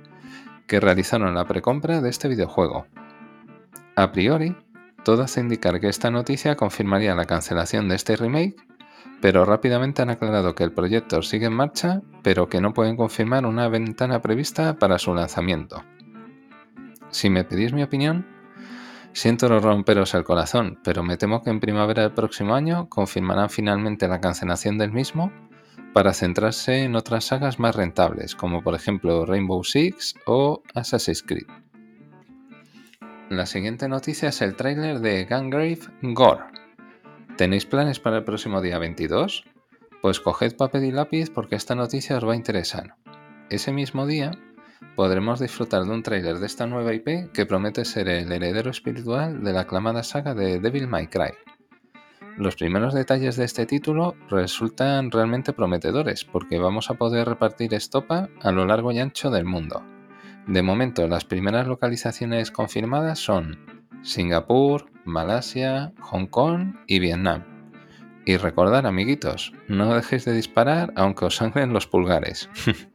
que 0.67 0.81
realizaron 0.81 1.35
la 1.35 1.45
precompra 1.45 2.01
de 2.01 2.09
este 2.09 2.29
videojuego, 2.29 2.87
a 3.97 4.13
priori, 4.13 4.57
todo 5.05 5.23
hace 5.23 5.41
indicar 5.41 5.81
que 5.81 5.89
esta 5.89 6.11
noticia 6.11 6.57
confirmaría 6.57 7.15
la 7.15 7.25
cancelación 7.25 7.89
de 7.89 7.97
este 7.97 8.17
remake, 8.17 8.57
pero 9.21 9.45
rápidamente 9.45 10.03
han 10.03 10.11
aclarado 10.11 10.55
que 10.55 10.65
el 10.65 10.73
proyecto 10.73 11.23
sigue 11.23 11.47
en 11.47 11.55
marcha, 11.55 12.03
pero 12.23 12.49
que 12.49 12.61
no 12.61 12.73
pueden 12.73 12.97
confirmar 12.97 13.47
una 13.47 13.69
ventana 13.69 14.23
prevista 14.23 14.79
para 14.79 14.99
su 14.99 15.15
lanzamiento. 15.15 15.83
Si 17.11 17.31
me 17.31 17.45
pedís 17.45 17.73
mi 17.73 17.83
opinión, 17.83 18.27
siento 19.13 19.61
romperos 19.61 20.15
el 20.15 20.25
corazón, 20.25 20.79
pero 20.83 21.03
me 21.03 21.17
temo 21.17 21.43
que 21.43 21.51
en 21.51 21.61
primavera 21.61 22.03
del 22.03 22.13
próximo 22.13 22.55
año 22.55 22.89
confirmarán 22.89 23.51
finalmente 23.51 24.09
la 24.09 24.21
cancelación 24.21 24.79
del 24.79 24.93
mismo 24.93 25.31
para 25.93 26.15
centrarse 26.15 26.85
en 26.85 26.97
otras 26.97 27.25
sagas 27.25 27.59
más 27.59 27.77
rentables, 27.77 28.35
como 28.35 28.63
por 28.63 28.75
ejemplo 28.75 29.27
Rainbow 29.27 29.63
Six 29.63 30.15
o 30.27 30.63
Assassin's 30.75 31.23
Creed. 31.23 31.62
La 33.33 33.47
siguiente 33.47 33.89
noticia 33.89 34.29
es 34.29 34.43
el 34.43 34.57
tráiler 34.57 35.01
de 35.01 35.25
Gungrave 35.25 35.79
Gore. 36.03 36.45
¿Tenéis 37.39 37.65
planes 37.65 37.99
para 37.99 38.19
el 38.19 38.25
próximo 38.25 38.61
día 38.61 38.77
22? 38.77 39.45
Pues 40.03 40.21
coged 40.21 40.55
papel 40.55 40.85
y 40.85 40.93
lápiz 40.93 41.31
porque 41.31 41.57
esta 41.57 41.75
noticia 41.75 42.19
os 42.19 42.29
va 42.29 42.35
a 42.35 42.37
interesar. 42.37 42.95
Ese 43.49 43.73
mismo 43.73 44.05
día 44.05 44.33
podremos 44.97 45.41
disfrutar 45.41 45.85
de 45.85 45.93
un 45.93 46.03
tráiler 46.03 46.41
de 46.41 46.47
esta 46.47 46.67
nueva 46.67 46.93
IP 46.93 47.33
que 47.33 47.47
promete 47.47 47.87
ser 47.87 48.11
el 48.11 48.31
heredero 48.31 48.71
espiritual 48.71 49.43
de 49.43 49.55
la 49.55 49.61
aclamada 49.61 50.03
saga 50.03 50.35
de 50.35 50.61
Devil 50.61 50.87
May 50.87 51.07
Cry. 51.07 51.33
Los 52.37 52.57
primeros 52.57 52.93
detalles 52.93 53.37
de 53.37 53.47
este 53.47 53.65
título 53.65 54.15
resultan 54.29 55.11
realmente 55.11 55.55
prometedores 55.55 56.27
porque 56.27 56.59
vamos 56.59 56.91
a 56.91 56.95
poder 56.95 57.27
repartir 57.29 57.73
estopa 57.73 58.29
a 58.43 58.53
lo 58.53 58.67
largo 58.67 58.93
y 58.93 58.99
ancho 58.99 59.31
del 59.31 59.47
mundo. 59.47 59.83
De 60.47 60.63
momento, 60.63 61.07
las 61.07 61.25
primeras 61.25 61.67
localizaciones 61.67 62.51
confirmadas 62.51 63.19
son 63.19 63.59
Singapur, 64.03 64.87
Malasia, 65.05 65.93
Hong 66.01 66.27
Kong 66.27 66.75
y 66.87 66.99
Vietnam. 66.99 67.45
Y 68.25 68.37
recordad, 68.37 68.87
amiguitos, 68.87 69.53
no 69.69 69.95
dejéis 69.95 70.25
de 70.25 70.33
disparar 70.33 70.93
aunque 70.97 71.25
os 71.27 71.37
sangren 71.37 71.73
los 71.73 71.87
pulgares. 71.87 72.49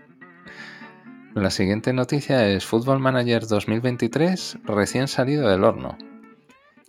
La 1.36 1.52
siguiente 1.52 1.94
noticia 1.94 2.48
es 2.48 2.66
Football 2.66 3.00
Manager 3.00 3.46
2023 3.46 4.58
recién 4.64 5.08
salido 5.08 5.48
del 5.48 5.64
horno. 5.64 5.98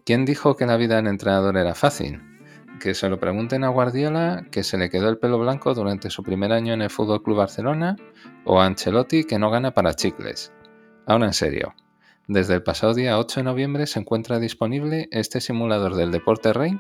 ¿Quién 0.07 0.25
dijo 0.25 0.57
que 0.57 0.65
la 0.65 0.79
vida 0.79 0.97
del 0.97 1.07
entrenador 1.07 1.59
era 1.59 1.75
fácil? 1.75 2.23
Que 2.81 2.95
se 2.95 3.09
lo 3.09 3.19
pregunten 3.19 3.65
a 3.65 3.69
Guardiola, 3.69 4.47
que 4.51 4.63
se 4.63 4.79
le 4.79 4.91
quedó 4.91 5.09
el 5.09 5.19
pelo 5.19 5.39
blanco 5.39 5.75
durante 5.75 6.11
su 6.11 6.23
primer 6.23 6.53
año 6.53 6.75
en 6.75 6.83
el 6.83 6.91
Fútbol 6.91 7.23
Club 7.23 7.39
Barcelona, 7.39 7.97
o 8.45 8.61
a 8.61 8.67
Ancelotti, 8.67 9.25
que 9.25 9.39
no 9.39 9.51
gana 9.51 9.73
para 9.73 9.95
chicles. 9.95 10.53
Ahora 11.07 11.27
en 11.27 11.33
serio. 11.33 11.75
Desde 12.29 12.55
el 12.55 12.63
pasado 12.63 12.93
día 12.93 13.19
8 13.19 13.41
de 13.41 13.45
noviembre 13.45 13.87
se 13.87 13.99
encuentra 13.99 14.39
disponible 14.39 15.09
este 15.11 15.41
simulador 15.41 15.95
del 15.95 16.11
deporte 16.11 16.53
rey, 16.53 16.79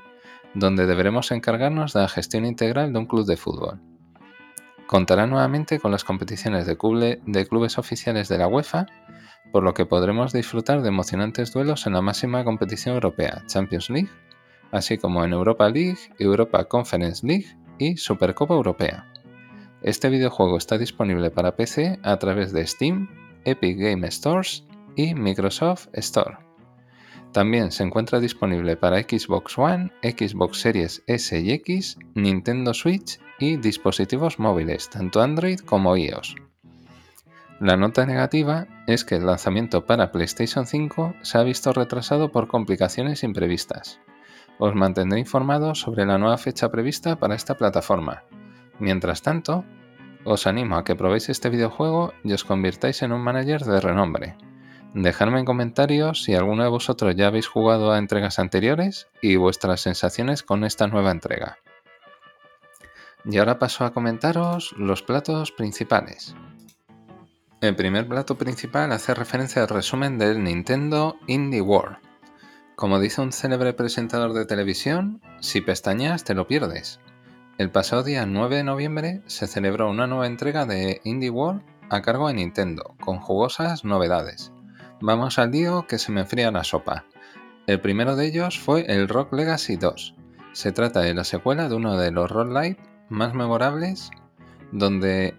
donde 0.54 0.86
deberemos 0.86 1.30
encargarnos 1.30 1.94
de 1.94 2.00
la 2.00 2.08
gestión 2.08 2.44
integral 2.44 2.92
de 2.92 2.98
un 2.98 3.06
club 3.06 3.26
de 3.26 3.38
fútbol. 3.38 3.80
Contará 4.86 5.26
nuevamente 5.26 5.78
con 5.80 5.90
las 5.90 6.04
competiciones 6.04 6.66
de, 6.66 6.76
clubes 6.76 7.78
oficiales 7.78 8.28
de 8.28 8.38
la 8.38 8.46
UEFA, 8.46 8.86
por 9.50 9.62
lo 9.62 9.74
que 9.74 9.86
podremos 9.86 10.32
disfrutar 10.32 10.82
de 10.82 10.88
emocionantes 10.88 11.52
duelos 11.52 11.86
en 11.86 11.94
la 11.94 12.02
máxima 12.02 12.44
competición 12.44 12.94
europea, 12.94 13.42
Champions 13.46 13.90
League, 13.90 14.10
así 14.72 14.98
como 14.98 15.24
en 15.24 15.32
Europa 15.32 15.68
League, 15.68 15.98
Europa 16.18 16.64
Conference 16.64 17.26
League 17.26 17.56
y 17.78 17.96
Supercopa 17.96 18.54
Europea. 18.54 19.10
Este 19.82 20.08
videojuego 20.08 20.58
está 20.58 20.76
disponible 20.76 21.30
para 21.30 21.54
PC 21.54 21.98
a 22.02 22.16
través 22.18 22.52
de 22.52 22.66
Steam, 22.66 23.08
Epic 23.44 23.78
Game 23.78 24.10
Stores 24.10 24.64
y 24.96 25.14
Microsoft 25.14 25.88
Store. 25.92 26.38
También 27.32 27.70
se 27.70 27.84
encuentra 27.84 28.20
disponible 28.20 28.76
para 28.76 29.00
Xbox 29.00 29.58
One, 29.58 29.92
Xbox 30.02 30.60
Series 30.60 31.02
S 31.06 31.38
y 31.38 31.52
X, 31.52 31.98
Nintendo 32.14 32.74
Switch 32.74 33.20
y 33.38 33.56
dispositivos 33.56 34.38
móviles, 34.38 34.88
tanto 34.88 35.20
Android 35.20 35.60
como 35.60 35.96
iOS. 35.96 36.34
La 37.60 37.76
nota 37.76 38.06
negativa 38.06 38.66
es 38.86 39.04
que 39.04 39.16
el 39.16 39.26
lanzamiento 39.26 39.84
para 39.84 40.10
PlayStation 40.10 40.66
5 40.66 41.14
se 41.22 41.38
ha 41.38 41.42
visto 41.42 41.72
retrasado 41.72 42.32
por 42.32 42.48
complicaciones 42.48 43.22
imprevistas. 43.24 44.00
Os 44.58 44.74
mantendré 44.74 45.20
informados 45.20 45.80
sobre 45.80 46.04
la 46.04 46.18
nueva 46.18 46.36
fecha 46.36 46.68
prevista 46.68 47.16
para 47.16 47.34
esta 47.34 47.54
plataforma. 47.54 48.24
Mientras 48.80 49.22
tanto, 49.22 49.64
os 50.24 50.46
animo 50.46 50.76
a 50.76 50.84
que 50.84 50.96
probéis 50.96 51.28
este 51.28 51.48
videojuego 51.48 52.12
y 52.24 52.32
os 52.32 52.44
convirtáis 52.44 53.02
en 53.02 53.12
un 53.12 53.22
manager 53.22 53.62
de 53.62 53.80
renombre. 53.80 54.36
Dejadme 54.94 55.38
en 55.38 55.44
comentarios 55.44 56.22
si 56.24 56.34
alguno 56.34 56.64
de 56.64 56.70
vosotros 56.70 57.14
ya 57.14 57.28
habéis 57.28 57.46
jugado 57.46 57.92
a 57.92 57.98
entregas 57.98 58.38
anteriores 58.38 59.08
y 59.22 59.36
vuestras 59.36 59.82
sensaciones 59.82 60.42
con 60.42 60.64
esta 60.64 60.86
nueva 60.86 61.12
entrega. 61.12 61.58
Y 63.24 63.38
ahora 63.38 63.58
paso 63.58 63.84
a 63.84 63.92
comentaros 63.92 64.72
los 64.76 65.02
platos 65.02 65.52
principales. 65.52 66.34
El 67.60 67.76
primer 67.76 68.08
plato 68.08 68.36
principal 68.36 68.92
hace 68.92 69.14
referencia 69.14 69.62
al 69.62 69.68
resumen 69.68 70.18
del 70.18 70.42
Nintendo 70.42 71.16
Indie 71.26 71.60
World. 71.60 72.07
Como 72.78 73.00
dice 73.00 73.20
un 73.20 73.32
célebre 73.32 73.72
presentador 73.72 74.34
de 74.34 74.46
televisión, 74.46 75.20
si 75.40 75.60
pestañas 75.60 76.22
te 76.22 76.32
lo 76.32 76.46
pierdes. 76.46 77.00
El 77.58 77.72
pasado 77.72 78.04
día 78.04 78.24
9 78.24 78.58
de 78.58 78.62
noviembre 78.62 79.20
se 79.26 79.48
celebró 79.48 79.90
una 79.90 80.06
nueva 80.06 80.28
entrega 80.28 80.64
de 80.64 81.00
Indie 81.02 81.28
World 81.28 81.62
a 81.90 82.02
cargo 82.02 82.28
de 82.28 82.34
Nintendo, 82.34 82.94
con 83.00 83.18
jugosas 83.18 83.84
novedades. 83.84 84.52
Vamos 85.00 85.40
al 85.40 85.50
lío 85.50 85.88
que 85.88 85.98
se 85.98 86.12
me 86.12 86.20
enfría 86.20 86.52
la 86.52 86.62
sopa. 86.62 87.04
El 87.66 87.80
primero 87.80 88.14
de 88.14 88.26
ellos 88.26 88.60
fue 88.60 88.84
el 88.86 89.08
Rock 89.08 89.32
Legacy 89.32 89.74
2. 89.74 90.14
Se 90.52 90.70
trata 90.70 91.00
de 91.00 91.14
la 91.14 91.24
secuela 91.24 91.68
de 91.68 91.74
uno 91.74 91.96
de 91.96 92.12
los 92.12 92.30
Rock 92.30 92.52
Light 92.52 92.78
más 93.08 93.34
memorables 93.34 94.08
donde 94.70 95.34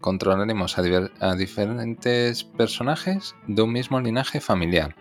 controlaremos 0.00 0.78
a, 0.78 1.34
diferentes 1.34 2.44
personajes 2.44 3.34
de 3.48 3.62
un 3.62 3.72
mismo 3.72 4.00
linaje 4.00 4.40
familiar, 4.40 4.94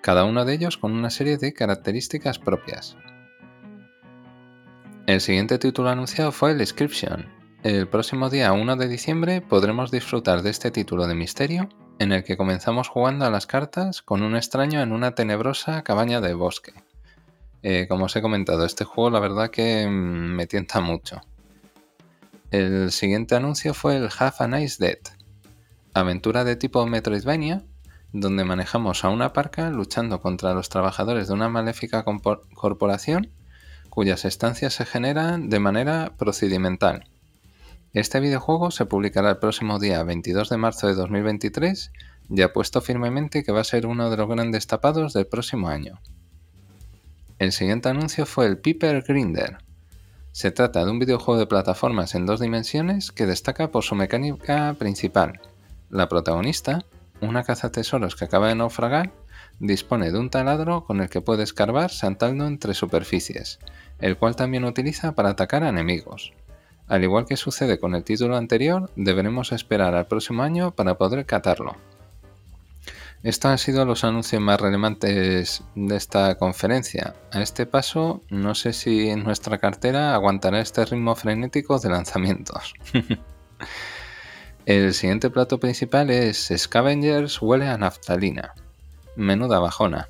cada 0.00 0.24
uno 0.24 0.44
de 0.44 0.54
ellos 0.54 0.76
con 0.76 0.92
una 0.92 1.10
serie 1.10 1.36
de 1.36 1.52
características 1.52 2.38
propias. 2.38 2.96
El 5.06 5.20
siguiente 5.20 5.58
título 5.58 5.90
anunciado 5.90 6.32
fue 6.32 6.52
el 6.52 6.60
Inscription. 6.60 7.26
El 7.62 7.88
próximo 7.88 8.30
día 8.30 8.52
1 8.52 8.76
de 8.76 8.88
diciembre 8.88 9.40
podremos 9.40 9.90
disfrutar 9.90 10.42
de 10.42 10.50
este 10.50 10.70
título 10.70 11.06
de 11.06 11.14
misterio 11.14 11.68
en 11.98 12.12
el 12.12 12.24
que 12.24 12.38
comenzamos 12.38 12.88
jugando 12.88 13.26
a 13.26 13.30
las 13.30 13.46
cartas 13.46 14.00
con 14.00 14.22
un 14.22 14.34
extraño 14.34 14.80
en 14.80 14.92
una 14.92 15.14
tenebrosa 15.14 15.82
cabaña 15.82 16.20
de 16.22 16.32
bosque. 16.32 16.72
Eh, 17.62 17.86
como 17.88 18.06
os 18.06 18.16
he 18.16 18.22
comentado, 18.22 18.64
este 18.64 18.84
juego 18.84 19.10
la 19.10 19.20
verdad 19.20 19.50
que 19.50 19.86
mm, 19.86 20.34
me 20.34 20.46
tienta 20.46 20.80
mucho. 20.80 21.20
El 22.50 22.90
siguiente 22.90 23.34
anuncio 23.34 23.74
fue 23.74 23.96
el 23.96 24.08
Half 24.16 24.40
a 24.40 24.48
Nice 24.48 24.82
Dead, 24.82 24.98
aventura 25.92 26.44
de 26.44 26.56
tipo 26.56 26.86
Metroidvania, 26.86 27.62
donde 28.12 28.44
manejamos 28.44 29.04
a 29.04 29.08
una 29.08 29.32
parca 29.32 29.70
luchando 29.70 30.20
contra 30.20 30.54
los 30.54 30.68
trabajadores 30.68 31.28
de 31.28 31.34
una 31.34 31.48
maléfica 31.48 32.04
corporación 32.54 33.30
cuyas 33.88 34.24
estancias 34.24 34.74
se 34.74 34.86
generan 34.86 35.48
de 35.48 35.58
manera 35.58 36.12
procedimental. 36.16 37.08
Este 37.92 38.20
videojuego 38.20 38.70
se 38.70 38.86
publicará 38.86 39.30
el 39.30 39.38
próximo 39.38 39.78
día 39.78 40.02
22 40.02 40.48
de 40.48 40.56
marzo 40.56 40.86
de 40.86 40.94
2023 40.94 41.92
y 42.30 42.42
apuesto 42.42 42.80
firmemente 42.80 43.42
que 43.42 43.52
va 43.52 43.60
a 43.60 43.64
ser 43.64 43.86
uno 43.86 44.10
de 44.10 44.16
los 44.16 44.28
grandes 44.28 44.66
tapados 44.66 45.12
del 45.12 45.26
próximo 45.26 45.68
año. 45.68 46.00
El 47.38 47.52
siguiente 47.52 47.88
anuncio 47.88 48.26
fue 48.26 48.46
el 48.46 48.58
Piper 48.58 49.02
Grinder, 49.02 49.58
se 50.32 50.52
trata 50.52 50.84
de 50.84 50.90
un 50.92 51.00
videojuego 51.00 51.40
de 51.40 51.46
plataformas 51.46 52.14
en 52.14 52.24
dos 52.24 52.38
dimensiones 52.38 53.10
que 53.10 53.26
destaca 53.26 53.72
por 53.72 53.82
su 53.82 53.96
mecánica 53.96 54.74
principal. 54.78 55.40
La 55.90 56.08
protagonista, 56.08 56.84
una 57.20 57.44
cazatesoros 57.44 58.16
que 58.16 58.24
acaba 58.24 58.48
de 58.48 58.54
naufragar, 58.54 59.12
dispone 59.58 60.10
de 60.10 60.18
un 60.18 60.30
taladro 60.30 60.84
con 60.84 61.00
el 61.00 61.10
que 61.10 61.20
puede 61.20 61.42
escarbar 61.42 61.90
saltando 61.90 62.46
entre 62.46 62.74
superficies, 62.74 63.58
el 63.98 64.16
cual 64.16 64.36
también 64.36 64.64
utiliza 64.64 65.12
para 65.12 65.30
atacar 65.30 65.62
a 65.62 65.68
enemigos. 65.68 66.32
Al 66.88 67.04
igual 67.04 67.26
que 67.26 67.36
sucede 67.36 67.78
con 67.78 67.94
el 67.94 68.02
título 68.02 68.36
anterior, 68.36 68.90
deberemos 68.96 69.52
esperar 69.52 69.94
al 69.94 70.06
próximo 70.06 70.42
año 70.42 70.72
para 70.72 70.98
poder 70.98 71.24
catarlo. 71.24 71.76
Estos 73.22 73.50
han 73.50 73.58
sido 73.58 73.84
los 73.84 74.02
anuncios 74.02 74.40
más 74.40 74.58
relevantes 74.58 75.62
de 75.74 75.96
esta 75.96 76.36
conferencia. 76.36 77.14
A 77.32 77.42
este 77.42 77.66
paso, 77.66 78.22
no 78.30 78.54
sé 78.54 78.72
si 78.72 79.14
nuestra 79.14 79.58
cartera 79.58 80.14
aguantará 80.14 80.60
este 80.60 80.84
ritmo 80.86 81.14
frenético 81.14 81.78
de 81.78 81.90
lanzamientos. 81.90 82.72
El 84.66 84.94
siguiente 84.94 85.30
plato 85.30 85.58
principal 85.58 86.10
es 86.10 86.52
Scavengers 86.56 87.40
huele 87.42 87.66
a 87.66 87.78
naftalina. 87.78 88.54
Menuda 89.16 89.58
bajona. 89.58 90.08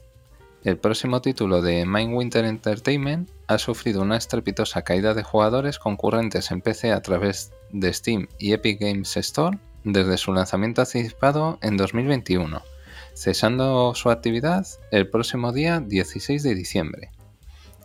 El 0.64 0.76
próximo 0.76 1.22
título 1.22 1.62
de 1.62 1.86
Mindwinter 1.86 2.44
Entertainment 2.44 3.30
ha 3.46 3.58
sufrido 3.58 4.02
una 4.02 4.16
estrepitosa 4.16 4.82
caída 4.82 5.14
de 5.14 5.22
jugadores 5.22 5.78
concurrentes 5.78 6.50
en 6.50 6.60
PC 6.60 6.92
a 6.92 7.00
través 7.00 7.52
de 7.70 7.92
Steam 7.92 8.28
y 8.38 8.52
Epic 8.52 8.80
Games 8.80 9.16
Store 9.16 9.58
desde 9.84 10.18
su 10.18 10.32
lanzamiento 10.32 10.82
anticipado 10.82 11.58
en 11.62 11.76
2021 11.76 12.62
cesando 13.14 13.94
su 13.94 14.10
actividad 14.10 14.66
el 14.90 15.08
próximo 15.08 15.52
día 15.52 15.80
16 15.80 16.42
de 16.42 16.54
diciembre. 16.54 17.10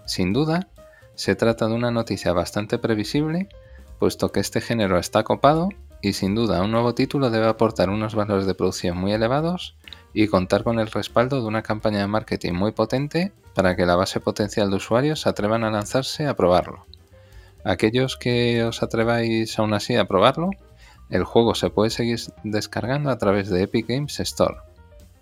Sin 0.06 0.34
duda, 0.34 0.70
se 1.16 1.36
trata 1.36 1.68
de 1.68 1.74
una 1.74 1.92
noticia 1.92 2.34
bastante 2.34 2.78
previsible, 2.78 3.50
puesto 4.00 4.32
que 4.32 4.40
este 4.40 4.62
género 4.62 4.98
está 5.00 5.24
copado 5.24 5.70
y 6.02 6.14
sin 6.14 6.36
duda 6.36 6.62
un 6.62 6.72
nuevo 6.72 6.94
título 6.94 7.30
debe 7.30 7.48
aportar 7.48 7.90
unos 7.90 8.16
valores 8.16 8.46
de 8.46 8.56
producción 8.56 8.98
muy 8.98 9.12
elevados 9.12 9.76
y 10.14 10.28
contar 10.28 10.64
con 10.64 10.80
el 10.80 10.88
respaldo 10.88 11.42
de 11.42 11.48
una 11.48 11.64
campaña 11.64 12.00
de 12.00 12.08
marketing 12.08 12.54
muy 12.54 12.72
potente 12.72 13.32
para 13.54 13.76
que 13.76 13.86
la 13.86 13.96
base 13.96 14.20
potencial 14.20 14.70
de 14.70 14.78
usuarios 14.78 15.22
se 15.22 15.30
atrevan 15.30 15.64
a 15.64 15.72
lanzarse 15.72 16.28
a 16.28 16.36
probarlo. 16.36 16.86
Aquellos 17.64 18.18
que 18.18 18.64
os 18.64 18.84
atreváis 18.84 19.58
aún 19.58 19.74
así 19.74 19.96
a 19.96 20.06
probarlo, 20.06 20.52
el 21.10 21.24
juego 21.24 21.56
se 21.56 21.70
puede 21.70 21.90
seguir 21.90 22.20
descargando 22.44 23.10
a 23.10 23.18
través 23.18 23.50
de 23.50 23.64
Epic 23.64 23.88
Games 23.88 24.20
Store 24.20 24.56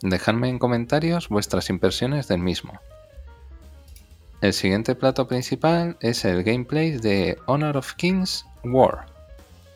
Dejadme 0.03 0.49
en 0.49 0.59
comentarios 0.59 1.29
vuestras 1.29 1.69
impresiones 1.69 2.27
del 2.27 2.39
mismo. 2.39 2.77
El 4.41 4.51
siguiente 4.51 4.95
plato 4.95 5.29
principal 5.29 5.95
es 6.01 6.25
el 6.25 6.43
gameplay 6.43 6.97
de 6.97 7.37
Honor 7.45 7.77
of 7.77 7.93
Kings 7.93 8.45
War. 8.65 9.05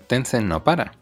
Tencent 0.07 0.47
no 0.47 0.63
para. 0.63 0.93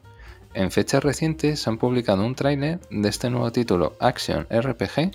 En 0.53 0.71
fechas 0.71 1.03
recientes 1.03 1.67
han 1.67 1.77
publicado 1.77 2.25
un 2.25 2.35
tráiler 2.35 2.79
de 2.89 3.09
este 3.09 3.29
nuevo 3.29 3.51
título 3.51 3.95
Action 3.99 4.47
RPG 4.49 5.11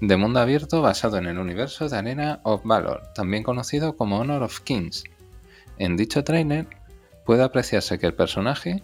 de 0.00 0.16
mundo 0.16 0.40
abierto 0.40 0.82
basado 0.82 1.18
en 1.18 1.26
el 1.26 1.38
universo 1.38 1.88
de 1.88 1.96
Arena 1.96 2.40
of 2.42 2.62
Valor, 2.64 3.02
también 3.14 3.42
conocido 3.42 3.96
como 3.96 4.18
Honor 4.18 4.42
of 4.42 4.60
Kings. 4.60 5.04
En 5.78 5.96
dicho 5.96 6.24
tráiler 6.24 6.66
puede 7.24 7.42
apreciarse 7.42 7.98
que 7.98 8.06
el 8.06 8.14
personaje 8.14 8.82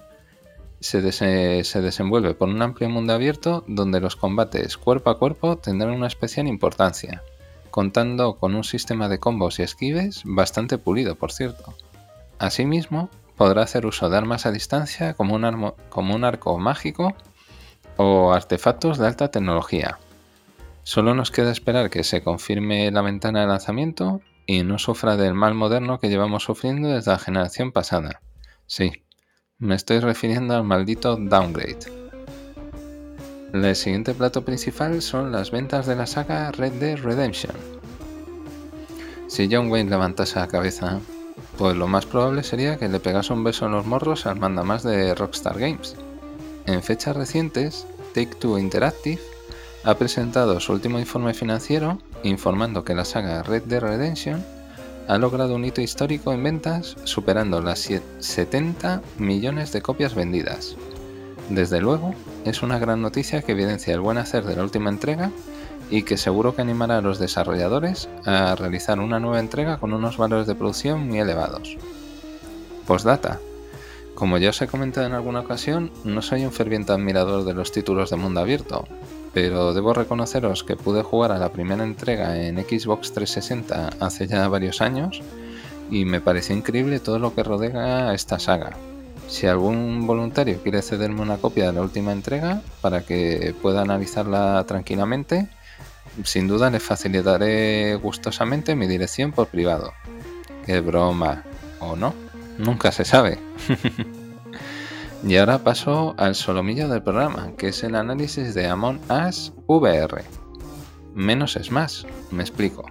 se, 0.81 1.03
desenvuelve 1.03 2.35
por 2.35 2.49
un 2.49 2.63
amplio 2.63 2.89
mundo 2.89 3.13
abierto 3.13 3.65
donde 3.67 4.01
los 4.01 4.17
combates 4.17 4.79
cuerpo 4.79 5.11
a 5.11 5.19
cuerpo 5.19 5.59
tendrán 5.59 5.93
una 5.93 6.07
especial 6.07 6.47
importancia, 6.47 7.23
contando 7.71 8.37
con 8.37 8.55
un 8.55 8.65
sistema 8.65 9.09
de 9.09 9.19
combos 9.19 9.59
y 9.59 9.63
esquives 9.63 10.23
bastante 10.25 10.79
pulido, 10.79 11.17
por 11.17 11.33
cierto. 11.33 11.75
Asimismo, 12.39 13.11
podrá 13.41 13.63
hacer 13.63 13.87
uso 13.87 14.11
de 14.11 14.19
armas 14.19 14.45
a 14.45 14.53
distancia 14.53 15.15
como 15.15 15.35
un, 15.35 16.25
arco 16.25 16.59
mágico 16.59 17.15
o 17.97 18.35
artefactos 18.35 18.99
de 18.99 19.07
alta 19.07 19.31
tecnología. 19.31 19.99
Solo 20.83 21.15
nos 21.15 21.31
queda 21.31 21.51
esperar 21.51 21.89
que 21.89 22.05
se 22.05 22.23
confirme 22.23 22.91
la 22.91 23.01
ventana 23.01 23.41
de 23.41 23.47
lanzamiento 23.47 24.21
y 24.45 24.63
no 24.63 24.79
sufra 24.79 25.17
del 25.17 25.33
mal 25.33 25.55
moderno 25.55 26.01
que 26.01 26.11
llevamos 26.11 26.43
sufriendo 26.43 26.91
desde 26.91 27.13
la 27.13 27.19
generación 27.19 27.73
pasada. 27.73 28.21
Sí, 28.67 29.07
me 29.57 29.75
estoy 29.75 30.01
refiriendo 30.01 30.55
al 30.55 30.65
maldito 30.65 31.17
downgrade. 31.17 31.91
El 33.55 33.75
siguiente 33.75 34.13
plato 34.13 34.45
principal 34.45 35.01
son 35.01 35.33
las 35.33 35.51
ventas 35.51 35.87
de 35.87 35.97
la 35.97 36.07
saga 36.07 36.53
Red 36.53 36.73
Dead 36.73 36.99
Redemption. 36.99 37.57
Si 39.29 39.49
John 39.51 39.71
Wayne 39.71 39.89
levantase 39.89 40.39
la 40.39 40.47
cabeza, 40.47 41.01
pues 41.61 41.77
lo 41.77 41.87
más 41.87 42.07
probable 42.07 42.43
sería 42.43 42.79
que 42.79 42.89
le 42.89 43.01
pegase 43.01 43.35
un 43.35 43.45
beso 43.45 43.67
en 43.67 43.73
los 43.73 43.85
morros 43.85 44.25
al 44.25 44.39
mandamás 44.41 44.83
de 44.83 45.15
Rockstar 45.15 45.59
Games. 45.59 45.95
En 46.65 46.83
fechas 46.83 47.15
recientes, 47.15 47.87
Take 48.15 48.35
Two 48.37 48.59
Interactive 48.59 49.21
ha 49.85 49.95
presentado 49.97 50.59
su 50.59 50.73
último 50.73 50.99
informe 50.99 51.35
financiero 51.35 51.99
informando 52.23 52.83
que 52.83 52.95
la 52.95 53.05
saga 53.05 53.43
Red 53.43 53.65
Dead 53.65 53.83
Redemption 53.83 54.43
ha 55.07 55.19
logrado 55.19 55.55
un 55.55 55.67
hito 55.67 55.83
histórico 55.83 56.33
en 56.33 56.43
ventas 56.43 56.97
superando 57.05 57.61
las 57.61 57.91
70 58.21 59.03
millones 59.19 59.71
de 59.73 59.83
copias 59.83 60.15
vendidas. 60.15 60.77
Desde 61.51 61.83
luego, 61.83 62.15
es 62.47 62.63
una 62.63 62.79
gran 62.79 63.03
noticia 63.03 63.43
que 63.43 63.53
evidencia 63.53 63.93
el 63.93 64.01
buen 64.01 64.17
hacer 64.17 64.45
de 64.45 64.57
la 64.57 64.63
última 64.63 64.89
entrega 64.89 65.31
y 65.91 66.05
que 66.05 66.17
seguro 66.17 66.55
que 66.55 66.63
animará 66.63 66.99
a 66.99 67.03
los 67.03 67.19
desarrolladores 67.19 68.09
a 68.25 68.55
realizar 68.55 69.01
una 69.01 69.21
nueva 69.21 69.41
entrega 69.41 69.79
con 69.79 69.93
unos 69.93 70.17
valores 70.17 70.47
de 70.47 70.55
producción 70.55 71.09
muy 71.09 71.19
elevados. 71.19 71.77
Postdata. 72.87 73.41
Como 74.15 74.39
ya 74.39 74.51
os 74.51 74.61
he 74.61 74.67
comentado 74.67 75.07
en 75.07 75.15
alguna 75.15 75.41
ocasión, 75.41 75.91
no 76.05 76.23
soy 76.23 76.45
un 76.45 76.53
ferviente 76.53 76.93
admirador 76.93 77.45
de 77.45 77.55
los 77.55 77.73
títulos 77.73 78.11
de 78.11 78.17
mundo 78.17 78.41
abierto, 78.41 78.87
pero 79.33 79.73
debo 79.73 79.95
reconoceros 79.95 80.65
que 80.65 80.77
pude 80.77 81.03
jugar 81.03 81.33
a 81.33 81.39
la 81.39 81.53
primera 81.53 81.85
entrega 81.85 82.37
en 82.37 82.59
Xbox 82.59 83.13
360 83.13 83.91
hace 84.01 84.27
ya 84.27 84.47
varios 84.49 84.81
años 84.81 85.23
y 85.91 86.05
me 86.05 86.21
pareció 86.21 86.55
increíble 86.55 87.01
todo 87.01 87.19
lo 87.19 87.35
que 87.35 87.43
rodea 87.43 88.11
a 88.11 88.15
esta 88.15 88.39
saga. 88.39 88.77
Si 89.29 89.47
algún 89.47 90.07
voluntario 90.07 90.61
quiere 90.63 90.83
cederme 90.83 91.23
una 91.23 91.37
copia 91.37 91.67
de 91.67 91.73
la 91.73 91.83
última 91.83 92.13
entrega 92.13 92.63
para 92.81 93.03
que 93.03 93.55
pueda 93.63 93.83
analizarla 93.83 94.65
tranquilamente, 94.67 95.49
sin 96.25 96.49
duda 96.49 96.71
le 96.71 96.81
facilitaré 96.81 97.95
gustosamente 97.97 98.75
mi 98.75 98.87
dirección 98.87 99.33
por 99.33 99.49
privado. 99.49 99.93
Qué 100.67 100.81
broma, 100.81 101.45
o 101.79 101.97
no, 101.97 102.15
nunca 102.59 102.93
se 102.93 103.05
sabe. 103.05 103.39
Y 105.23 105.37
ahora 105.37 105.59
paso 105.59 106.15
al 106.17 106.35
solomillo 106.35 106.89
del 106.89 107.03
programa, 107.03 107.53
que 107.59 107.69
es 107.69 107.85
el 107.85 107.95
análisis 107.95 108.55
de 108.55 108.67
Amon 108.67 108.99
As 109.09 109.53
VR. 109.67 110.25
Menos 111.15 111.57
es 111.57 111.71
más, 111.71 112.07
me 112.31 112.43
explico. 112.43 112.87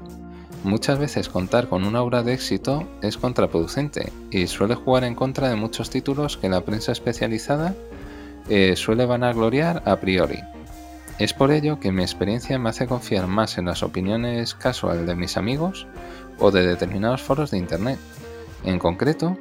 Muchas 0.64 1.00
veces 1.00 1.28
contar 1.28 1.70
con 1.70 1.84
una 1.84 2.04
obra 2.04 2.22
de 2.22 2.34
éxito 2.34 2.88
es 3.02 3.18
contraproducente 3.18 4.12
y 4.30 4.46
suele 4.46 4.76
jugar 4.76 5.06
en 5.06 5.16
contra 5.16 5.50
de 5.50 5.56
muchos 5.56 5.90
títulos 5.90 6.38
que 6.38 6.50
la 6.50 6.62
prensa 6.62 6.92
especializada 6.92 7.74
eh, 8.48 8.76
suele 8.76 9.08
vanagloriar 9.08 9.82
a 9.86 10.00
priori. 10.00 10.40
Es 11.20 11.34
por 11.34 11.52
ello 11.52 11.82
que 11.82 11.92
mi 11.92 12.02
experiencia 12.02 12.58
me 12.58 12.70
hace 12.70 12.88
confiar 12.88 13.28
más 13.28 13.58
en 13.58 13.66
las 13.66 13.84
opiniones 13.84 14.54
casual 14.54 15.06
de 15.06 15.16
mis 15.16 15.36
amigos 15.36 15.86
o 16.40 16.50
de 16.50 16.66
determinados 16.66 17.22
foros 17.22 17.52
de 17.52 17.58
Internet. 17.58 18.00
En 18.64 18.80
concreto, 18.80 19.38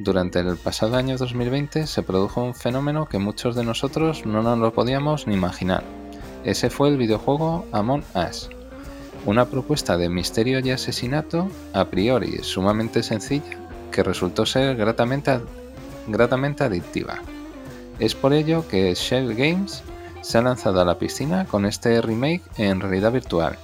durante 0.00 0.40
el 0.40 0.56
pasado 0.56 0.96
año 0.96 1.16
2020 1.16 1.86
se 1.86 2.02
produjo 2.02 2.42
un 2.42 2.56
fenómeno 2.56 3.06
que 3.06 3.18
muchos 3.18 3.54
de 3.54 3.62
nosotros 3.62 4.26
no 4.26 4.42
nos 4.42 4.58
lo 4.58 4.74
podíamos 4.74 5.28
ni 5.28 5.34
imaginar. 5.34 5.84
Ese 6.42 6.68
fue 6.68 6.88
el 6.88 6.96
videojuego 6.96 7.64
Among 7.70 8.02
Us, 8.28 8.50
una 9.24 9.44
propuesta 9.44 9.96
de 9.96 10.08
misterio 10.08 10.58
y 10.58 10.72
asesinato 10.72 11.48
a 11.72 11.84
priori 11.84 12.38
sumamente 12.42 13.04
sencilla 13.04 13.56
que 13.92 14.02
resultó 14.02 14.46
ser 14.46 14.74
gratamente, 14.74 15.38
gratamente 16.08 16.64
adictiva. 16.64 17.18
Es 18.00 18.16
por 18.16 18.32
ello 18.32 18.66
que 18.66 18.92
Shell 18.94 19.36
Games 19.36 19.84
se 20.22 20.38
ha 20.38 20.42
lanzado 20.42 20.80
a 20.80 20.84
la 20.84 20.98
piscina 20.98 21.44
con 21.46 21.66
este 21.66 22.00
remake 22.00 22.42
en 22.56 22.80
realidad 22.80 23.12
virtual. 23.12 23.56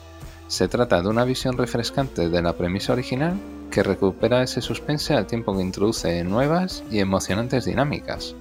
Se 0.48 0.68
trata 0.68 1.02
de 1.02 1.08
una 1.08 1.24
visión 1.24 1.56
refrescante 1.56 2.28
de 2.28 2.42
la 2.42 2.52
premisa 2.54 2.92
original 2.92 3.34
que 3.70 3.82
recupera 3.82 4.42
ese 4.42 4.62
suspense 4.62 5.14
al 5.14 5.26
tiempo 5.26 5.56
que 5.56 5.62
introduce 5.62 6.22
nuevas 6.24 6.84
y 6.90 7.00
emocionantes 7.00 7.64
dinámicas. 7.64 8.34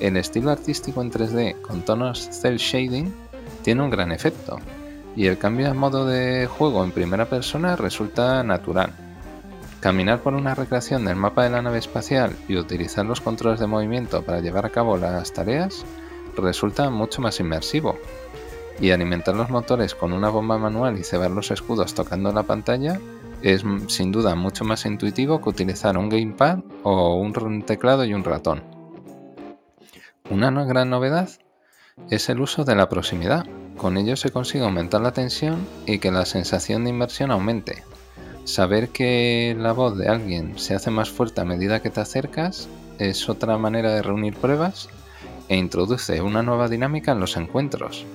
El 0.00 0.16
estilo 0.16 0.50
artístico 0.50 1.02
en 1.02 1.10
3D 1.10 1.60
con 1.60 1.82
tonos 1.82 2.28
cel 2.30 2.56
shading 2.56 3.12
tiene 3.62 3.82
un 3.82 3.90
gran 3.90 4.12
efecto, 4.12 4.58
y 5.14 5.26
el 5.26 5.38
cambio 5.38 5.66
de 5.68 5.74
modo 5.74 6.06
de 6.06 6.46
juego 6.46 6.84
en 6.84 6.92
primera 6.92 7.26
persona 7.26 7.76
resulta 7.76 8.42
natural. 8.42 8.92
Caminar 9.80 10.20
por 10.20 10.34
una 10.34 10.54
recreación 10.54 11.04
del 11.04 11.16
mapa 11.16 11.44
de 11.44 11.50
la 11.50 11.62
nave 11.62 11.78
espacial 11.78 12.36
y 12.48 12.56
utilizar 12.56 13.06
los 13.06 13.20
controles 13.20 13.60
de 13.60 13.66
movimiento 13.66 14.22
para 14.22 14.40
llevar 14.40 14.66
a 14.66 14.70
cabo 14.70 14.96
las 14.96 15.32
tareas 15.32 15.84
resulta 16.36 16.90
mucho 16.90 17.20
más 17.20 17.40
inmersivo. 17.40 17.98
Y 18.80 18.90
alimentar 18.90 19.34
los 19.34 19.50
motores 19.50 19.94
con 19.94 20.12
una 20.12 20.28
bomba 20.28 20.58
manual 20.58 20.98
y 20.98 21.04
cebar 21.04 21.30
los 21.30 21.50
escudos 21.50 21.94
tocando 21.94 22.32
la 22.32 22.42
pantalla 22.42 23.00
es 23.42 23.64
sin 23.88 24.12
duda 24.12 24.34
mucho 24.34 24.64
más 24.64 24.86
intuitivo 24.86 25.40
que 25.40 25.48
utilizar 25.48 25.96
un 25.96 26.08
gamepad 26.08 26.58
o 26.82 27.14
un 27.16 27.62
teclado 27.62 28.04
y 28.04 28.12
un 28.12 28.24
ratón. 28.24 28.62
Una 30.30 30.50
gran 30.64 30.90
novedad 30.90 31.30
es 32.10 32.28
el 32.28 32.40
uso 32.40 32.64
de 32.64 32.74
la 32.74 32.88
proximidad. 32.88 33.46
Con 33.76 33.96
ello 33.96 34.16
se 34.16 34.30
consigue 34.30 34.64
aumentar 34.64 35.00
la 35.00 35.12
tensión 35.12 35.66
y 35.86 35.98
que 35.98 36.10
la 36.10 36.26
sensación 36.26 36.84
de 36.84 36.90
inmersión 36.90 37.30
aumente. 37.30 37.84
Saber 38.44 38.88
que 38.88 39.56
la 39.58 39.72
voz 39.72 39.96
de 39.96 40.08
alguien 40.08 40.58
se 40.58 40.74
hace 40.74 40.90
más 40.90 41.10
fuerte 41.10 41.40
a 41.40 41.44
medida 41.44 41.80
que 41.80 41.90
te 41.90 42.00
acercas 42.00 42.68
es 42.98 43.28
otra 43.28 43.58
manera 43.58 43.92
de 43.92 44.02
reunir 44.02 44.34
pruebas 44.34 44.88
e 45.48 45.56
introduce 45.56 46.20
una 46.20 46.42
nueva 46.42 46.68
dinámica 46.68 47.12
en 47.12 47.20
los 47.20 47.36
encuentros, 47.36 48.06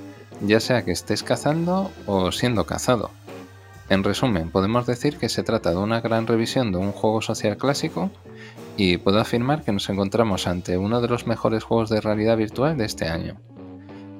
ya 0.41 0.60
sea 0.60 0.84
que 0.84 0.91
estés 0.91 1.24
cazando 1.24 1.91
o 2.06 2.32
siendo 2.32 2.65
cazado. 2.65 3.12
En 3.89 4.04
resumen, 4.04 4.52
podemos 4.52 4.86
decir 4.86 5.17
que 5.17 5.28
se 5.28 5.44
trata 5.44 5.72
de 5.72 5.78
una 5.78 6.00
gran 6.00 6.26
revisión 6.26 6.72
de 6.72 6.78
un 6.78 6.94
juego 6.94 7.22
social 7.22 7.58
clásico 7.58 8.10
y 8.78 8.98
puedo 8.98 9.20
afirmar 9.20 9.63
que 9.63 9.74
nos 9.74 9.89
encontramos 9.89 10.48
ante 10.48 10.78
uno 10.78 11.02
de 11.02 11.10
los 11.10 11.28
mejores 11.28 11.63
juegos 11.63 11.89
de 11.89 12.00
realidad 12.00 12.38
virtual 12.38 12.78
de 12.78 12.86
este 12.86 13.10
año. 13.10 13.36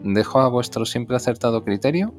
Dejo 0.04 0.42
a 0.42 0.50
vuestro 0.50 0.86
siempre 0.86 1.16
acertado 1.16 1.64
criterio 1.64 2.14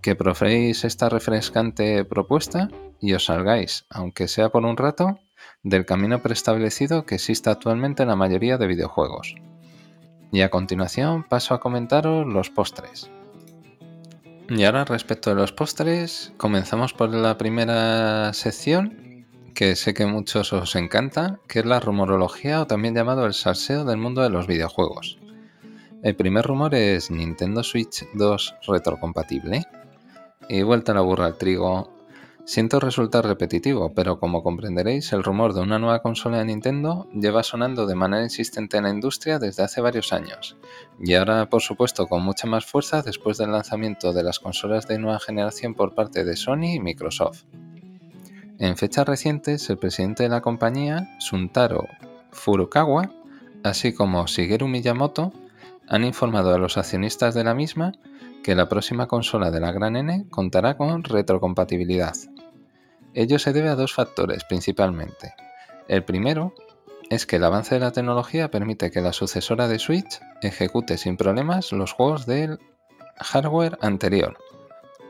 que 0.00 0.16
proféis 0.16 0.84
esta 0.84 1.08
refrescante 1.08 2.04
propuesta 2.04 2.68
y 3.00 3.12
os 3.12 3.26
salgáis, 3.26 3.84
aunque 3.90 4.28
sea 4.28 4.48
por 4.48 4.64
un 4.64 4.76
rato, 4.76 5.18
del 5.62 5.86
camino 5.86 6.22
preestablecido 6.22 7.06
que 7.06 7.16
existe 7.16 7.50
actualmente 7.50 8.02
en 8.02 8.08
la 8.08 8.16
mayoría 8.16 8.56
de 8.56 8.66
videojuegos. 8.66 9.34
Y 10.32 10.40
a 10.40 10.50
continuación 10.50 11.24
paso 11.24 11.54
a 11.54 11.60
comentaros 11.60 12.26
los 12.26 12.50
postres. 12.50 13.10
Y 14.48 14.64
ahora 14.64 14.84
respecto 14.84 15.30
de 15.30 15.36
los 15.36 15.52
postres, 15.52 16.32
comenzamos 16.36 16.92
por 16.92 17.08
la 17.14 17.38
primera 17.38 18.32
sección, 18.34 19.26
que 19.54 19.76
sé 19.76 19.94
que 19.94 20.04
muchos 20.04 20.52
os 20.52 20.74
encanta, 20.76 21.38
que 21.48 21.60
es 21.60 21.64
la 21.64 21.80
rumorología 21.80 22.60
o 22.60 22.66
también 22.66 22.94
llamado 22.94 23.24
el 23.24 23.32
salseo 23.32 23.84
del 23.84 23.96
mundo 23.96 24.22
de 24.22 24.30
los 24.30 24.46
videojuegos. 24.46 25.18
El 26.02 26.16
primer 26.16 26.44
rumor 26.44 26.74
es 26.74 27.10
Nintendo 27.10 27.62
Switch 27.62 28.06
2 28.12 28.56
retrocompatible. 28.66 29.64
Y 30.50 30.62
vuelta 30.62 30.92
la 30.92 31.00
burra 31.00 31.24
al 31.24 31.38
trigo, 31.38 31.93
Siento 32.46 32.78
resultar 32.78 33.24
repetitivo, 33.24 33.94
pero 33.94 34.20
como 34.20 34.42
comprenderéis, 34.42 35.14
el 35.14 35.24
rumor 35.24 35.54
de 35.54 35.62
una 35.62 35.78
nueva 35.78 36.02
consola 36.02 36.38
de 36.38 36.44
Nintendo 36.44 37.08
lleva 37.14 37.42
sonando 37.42 37.86
de 37.86 37.94
manera 37.94 38.22
insistente 38.22 38.76
en 38.76 38.84
la 38.84 38.90
industria 38.90 39.38
desde 39.38 39.62
hace 39.62 39.80
varios 39.80 40.12
años, 40.12 40.58
y 41.00 41.14
ahora 41.14 41.48
por 41.48 41.62
supuesto 41.62 42.06
con 42.06 42.22
mucha 42.22 42.46
más 42.46 42.66
fuerza 42.66 43.00
después 43.00 43.38
del 43.38 43.52
lanzamiento 43.52 44.12
de 44.12 44.22
las 44.22 44.40
consolas 44.40 44.86
de 44.86 44.98
nueva 44.98 45.20
generación 45.20 45.74
por 45.74 45.94
parte 45.94 46.22
de 46.22 46.36
Sony 46.36 46.74
y 46.74 46.80
Microsoft. 46.80 47.44
En 48.58 48.76
fechas 48.76 49.06
recientes, 49.06 49.70
el 49.70 49.78
presidente 49.78 50.24
de 50.24 50.28
la 50.28 50.42
compañía, 50.42 51.16
Suntaro 51.20 51.88
Furukawa, 52.30 53.10
así 53.62 53.94
como 53.94 54.26
Shigeru 54.26 54.68
Miyamoto, 54.68 55.32
han 55.88 56.04
informado 56.04 56.54
a 56.54 56.58
los 56.58 56.76
accionistas 56.76 57.34
de 57.34 57.44
la 57.44 57.54
misma 57.54 57.92
que 58.42 58.54
la 58.54 58.68
próxima 58.68 59.08
consola 59.08 59.50
de 59.50 59.60
la 59.60 59.72
Gran 59.72 59.96
N 59.96 60.26
contará 60.28 60.76
con 60.76 61.02
retrocompatibilidad. 61.02 62.14
Ello 63.14 63.38
se 63.38 63.52
debe 63.52 63.68
a 63.68 63.76
dos 63.76 63.94
factores 63.94 64.44
principalmente. 64.44 65.34
El 65.88 66.04
primero 66.04 66.54
es 67.10 67.26
que 67.26 67.36
el 67.36 67.44
avance 67.44 67.74
de 67.74 67.80
la 67.80 67.92
tecnología 67.92 68.50
permite 68.50 68.90
que 68.90 69.00
la 69.00 69.12
sucesora 69.12 69.68
de 69.68 69.78
Switch 69.78 70.20
ejecute 70.42 70.98
sin 70.98 71.16
problemas 71.16 71.72
los 71.72 71.92
juegos 71.92 72.26
del 72.26 72.58
hardware 73.18 73.78
anterior. 73.80 74.36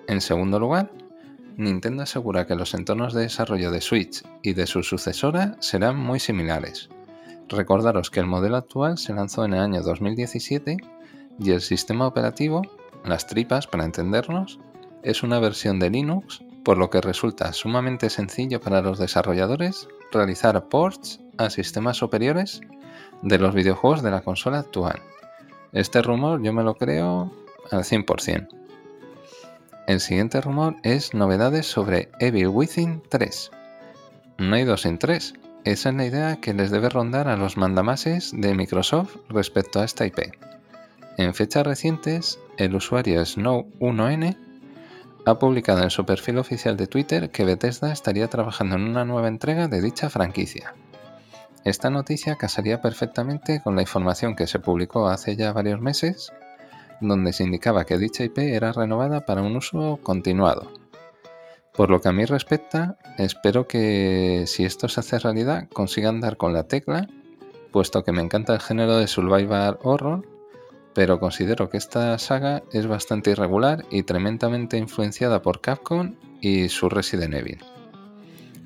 En 0.06 0.20
segundo 0.20 0.58
lugar, 0.58 0.90
Nintendo 1.56 2.02
asegura 2.02 2.46
que 2.46 2.56
los 2.56 2.74
entornos 2.74 3.14
de 3.14 3.22
desarrollo 3.22 3.70
de 3.70 3.80
Switch 3.80 4.22
y 4.42 4.54
de 4.54 4.66
su 4.66 4.82
sucesora 4.82 5.56
serán 5.60 5.96
muy 5.96 6.20
similares. 6.20 6.90
Recordaros 7.48 8.10
que 8.10 8.20
el 8.20 8.26
modelo 8.26 8.56
actual 8.56 8.98
se 8.98 9.14
lanzó 9.14 9.44
en 9.44 9.54
el 9.54 9.60
año 9.60 9.82
2017 9.82 10.76
y 11.38 11.50
el 11.52 11.60
sistema 11.60 12.06
operativo 12.06 12.62
las 13.04 13.26
tripas, 13.26 13.66
para 13.66 13.84
entendernos, 13.84 14.58
es 15.02 15.22
una 15.22 15.38
versión 15.38 15.78
de 15.78 15.90
Linux, 15.90 16.42
por 16.64 16.78
lo 16.78 16.90
que 16.90 17.00
resulta 17.00 17.52
sumamente 17.52 18.10
sencillo 18.10 18.60
para 18.60 18.80
los 18.80 18.98
desarrolladores 18.98 19.88
realizar 20.10 20.68
ports 20.68 21.20
a 21.36 21.50
sistemas 21.50 21.98
superiores 21.98 22.60
de 23.22 23.38
los 23.38 23.54
videojuegos 23.54 24.02
de 24.02 24.10
la 24.10 24.22
consola 24.22 24.60
actual. 24.60 25.00
Este 25.72 26.02
rumor 26.02 26.42
yo 26.42 26.52
me 26.52 26.62
lo 26.62 26.74
creo 26.74 27.30
al 27.70 27.84
100%. 27.84 28.48
El 29.86 30.00
siguiente 30.00 30.40
rumor 30.40 30.76
es 30.82 31.12
novedades 31.12 31.66
sobre 31.66 32.10
Evil 32.18 32.48
Within 32.48 33.02
3. 33.08 33.50
No 34.38 34.56
hay 34.56 34.64
dos 34.64 34.82
sin 34.82 34.98
tres. 34.98 35.34
Esa 35.64 35.90
es 35.90 35.94
la 35.94 36.06
idea 36.06 36.36
que 36.40 36.54
les 36.54 36.70
debe 36.70 36.88
rondar 36.88 37.28
a 37.28 37.36
los 37.36 37.56
mandamases 37.56 38.32
de 38.34 38.54
Microsoft 38.54 39.16
respecto 39.28 39.80
a 39.80 39.84
esta 39.84 40.06
IP. 40.06 40.18
En 41.16 41.34
fechas 41.34 41.66
recientes, 41.66 42.38
el 42.56 42.74
usuario 42.74 43.20
Snow1N 43.20 44.36
ha 45.26 45.38
publicado 45.38 45.82
en 45.82 45.90
su 45.90 46.04
perfil 46.04 46.38
oficial 46.38 46.76
de 46.76 46.86
Twitter 46.86 47.30
que 47.30 47.44
Bethesda 47.44 47.92
estaría 47.92 48.28
trabajando 48.28 48.76
en 48.76 48.82
una 48.82 49.04
nueva 49.04 49.28
entrega 49.28 49.68
de 49.68 49.80
dicha 49.80 50.10
franquicia. 50.10 50.74
Esta 51.64 51.88
noticia 51.88 52.36
casaría 52.36 52.82
perfectamente 52.82 53.62
con 53.62 53.74
la 53.74 53.82
información 53.82 54.36
que 54.36 54.46
se 54.46 54.58
publicó 54.58 55.08
hace 55.08 55.34
ya 55.34 55.52
varios 55.52 55.80
meses, 55.80 56.30
donde 57.00 57.32
se 57.32 57.44
indicaba 57.44 57.84
que 57.84 57.96
dicha 57.96 58.22
IP 58.22 58.38
era 58.38 58.72
renovada 58.72 59.24
para 59.24 59.42
un 59.42 59.56
uso 59.56 59.98
continuado. 60.02 60.70
Por 61.72 61.90
lo 61.90 62.00
que 62.00 62.08
a 62.08 62.12
mí 62.12 62.26
respecta, 62.26 62.98
espero 63.16 63.66
que 63.66 64.44
si 64.46 64.64
esto 64.64 64.88
se 64.88 65.00
hace 65.00 65.18
realidad 65.18 65.68
consigan 65.72 66.20
dar 66.20 66.36
con 66.36 66.52
la 66.52 66.64
tecla, 66.64 67.08
puesto 67.72 68.04
que 68.04 68.12
me 68.12 68.22
encanta 68.22 68.52
el 68.52 68.60
género 68.60 68.98
de 68.98 69.08
survival 69.08 69.78
horror 69.82 70.33
pero 70.94 71.18
considero 71.18 71.68
que 71.68 71.76
esta 71.76 72.16
saga 72.18 72.62
es 72.72 72.86
bastante 72.86 73.30
irregular 73.30 73.84
y 73.90 74.04
tremendamente 74.04 74.78
influenciada 74.78 75.42
por 75.42 75.60
Capcom 75.60 76.14
y 76.40 76.68
su 76.68 76.88
Resident 76.88 77.34
Evil. 77.34 77.58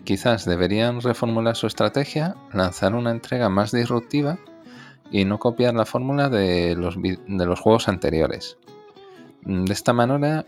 Quizás 0.05 0.45
deberían 0.45 1.01
reformular 1.01 1.57
su 1.57 1.67
estrategia, 1.67 2.37
lanzar 2.53 2.95
una 2.95 3.11
entrega 3.11 3.49
más 3.49 3.73
disruptiva 3.73 4.39
y 5.11 5.25
no 5.25 5.39
copiar 5.39 5.75
la 5.75 5.87
fórmula 5.87 6.29
de 6.29 6.75
los, 6.77 6.97
de 7.01 7.47
los 7.47 7.61
juegos 7.61 7.89
anteriores. 7.89 8.59
De 9.43 9.73
esta 9.73 9.93
manera 9.93 10.45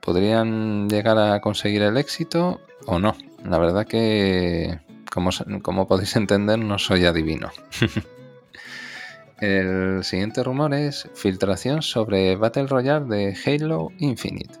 podrían 0.00 0.88
llegar 0.88 1.18
a 1.18 1.40
conseguir 1.40 1.82
el 1.82 1.96
éxito 1.96 2.60
o 2.86 2.98
no. 2.98 3.14
La 3.44 3.58
verdad 3.58 3.86
que, 3.86 4.80
como, 5.12 5.30
como 5.62 5.86
podéis 5.86 6.16
entender, 6.16 6.58
no 6.58 6.78
soy 6.78 7.04
adivino. 7.04 7.50
El 9.40 10.04
siguiente 10.04 10.42
rumor 10.42 10.74
es 10.74 11.08
filtración 11.14 11.80
sobre 11.80 12.36
Battle 12.36 12.66
Royale 12.66 13.06
de 13.06 13.36
Halo 13.46 13.88
Infinite. 13.98 14.58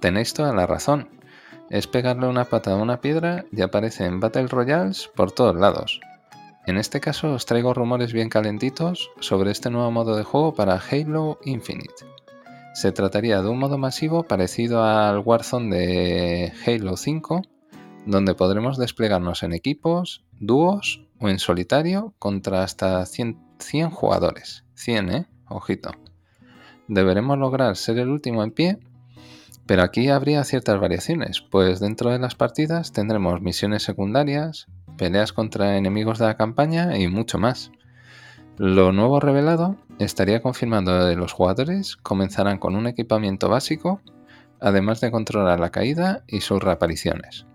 Tenéis 0.00 0.34
toda 0.34 0.52
la 0.52 0.66
razón. 0.66 1.08
Es 1.70 1.86
pegarle 1.86 2.26
una 2.26 2.46
pata 2.46 2.72
a 2.72 2.76
una 2.76 3.00
piedra 3.00 3.44
y 3.52 3.62
aparecen 3.62 4.18
Battle 4.18 4.48
Royales 4.48 5.08
por 5.14 5.30
todos 5.30 5.54
lados. 5.54 6.00
En 6.66 6.78
este 6.78 7.00
caso 7.00 7.32
os 7.32 7.46
traigo 7.46 7.74
rumores 7.74 8.12
bien 8.12 8.28
calentitos 8.28 9.12
sobre 9.20 9.52
este 9.52 9.70
nuevo 9.70 9.92
modo 9.92 10.16
de 10.16 10.24
juego 10.24 10.52
para 10.52 10.80
Halo 10.80 11.38
Infinite. 11.44 12.04
Se 12.74 12.90
trataría 12.90 13.40
de 13.40 13.50
un 13.50 13.60
modo 13.60 13.78
masivo 13.78 14.24
parecido 14.24 14.82
al 14.82 15.20
Warzone 15.20 15.76
de 15.76 16.52
Halo 16.66 16.96
5, 16.96 17.42
donde 18.06 18.34
podremos 18.34 18.78
desplegarnos 18.78 19.44
en 19.44 19.52
equipos, 19.52 20.24
dúos 20.40 21.06
o 21.20 21.28
en 21.28 21.38
solitario 21.38 22.14
contra 22.18 22.64
hasta 22.64 23.06
100 23.06 23.51
100 23.62 23.90
jugadores. 23.90 24.64
100, 24.74 25.10
¿eh? 25.10 25.26
Ojito. 25.48 25.90
Deberemos 26.88 27.38
lograr 27.38 27.76
ser 27.76 27.98
el 27.98 28.10
último 28.10 28.42
en 28.42 28.50
pie, 28.50 28.78
pero 29.66 29.82
aquí 29.82 30.08
habría 30.08 30.44
ciertas 30.44 30.80
variaciones, 30.80 31.40
pues 31.40 31.80
dentro 31.80 32.10
de 32.10 32.18
las 32.18 32.34
partidas 32.34 32.92
tendremos 32.92 33.40
misiones 33.40 33.82
secundarias, 33.82 34.66
peleas 34.98 35.32
contra 35.32 35.76
enemigos 35.76 36.18
de 36.18 36.26
la 36.26 36.36
campaña 36.36 36.98
y 36.98 37.08
mucho 37.08 37.38
más. 37.38 37.70
Lo 38.58 38.92
nuevo 38.92 39.20
revelado 39.20 39.76
estaría 39.98 40.42
confirmando 40.42 41.08
que 41.08 41.16
los 41.16 41.32
jugadores 41.32 41.96
comenzarán 41.96 42.58
con 42.58 42.76
un 42.76 42.86
equipamiento 42.86 43.48
básico, 43.48 44.00
además 44.60 45.00
de 45.00 45.10
controlar 45.10 45.60
la 45.60 45.70
caída 45.70 46.24
y 46.26 46.40
sus 46.40 46.62
reapariciones. 46.62 47.46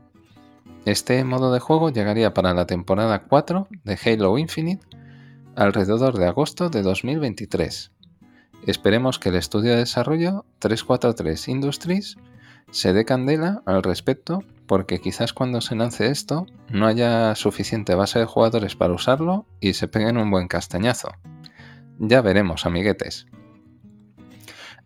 Este 0.86 1.24
modo 1.26 1.52
de 1.52 1.60
juego 1.60 1.90
llegaría 1.90 2.34
para 2.34 2.54
la 2.54 2.66
temporada 2.66 3.24
4 3.24 3.68
de 3.84 4.00
Halo 4.06 4.38
Infinite 4.38 4.87
alrededor 5.58 6.18
de 6.18 6.28
agosto 6.28 6.70
de 6.70 6.84
2023. 6.84 7.92
Esperemos 8.68 9.18
que 9.18 9.30
el 9.30 9.36
estudio 9.36 9.72
de 9.72 9.80
desarrollo 9.80 10.46
343 10.60 11.48
Industries 11.48 12.18
se 12.70 12.94
dé 12.94 13.06
candela 13.06 13.64
al 13.66 13.82
respecto 13.82 14.44
porque 14.68 15.00
quizás 15.00 15.34
cuando 15.34 15.62
se 15.62 15.76
lance 15.76 16.08
esto 16.08 16.46
no 16.70 16.86
haya 16.86 17.34
suficiente 17.34 17.96
base 17.96 18.20
de 18.20 18.26
jugadores 18.26 18.76
para 18.76 18.94
usarlo 18.94 19.48
y 19.60 19.74
se 19.74 19.88
peguen 19.88 20.18
un 20.18 20.30
buen 20.30 20.48
castañazo. 20.48 21.10
Ya 21.98 22.22
veremos, 22.22 22.68
amiguetes. 22.68 23.26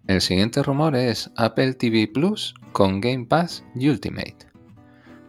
El 0.07 0.21
siguiente 0.21 0.63
rumor 0.63 0.95
es 0.95 1.31
Apple 1.35 1.73
TV 1.73 2.07
Plus 2.07 2.55
con 2.71 3.01
Game 3.01 3.25
Pass 3.25 3.65
Ultimate. 3.75 4.37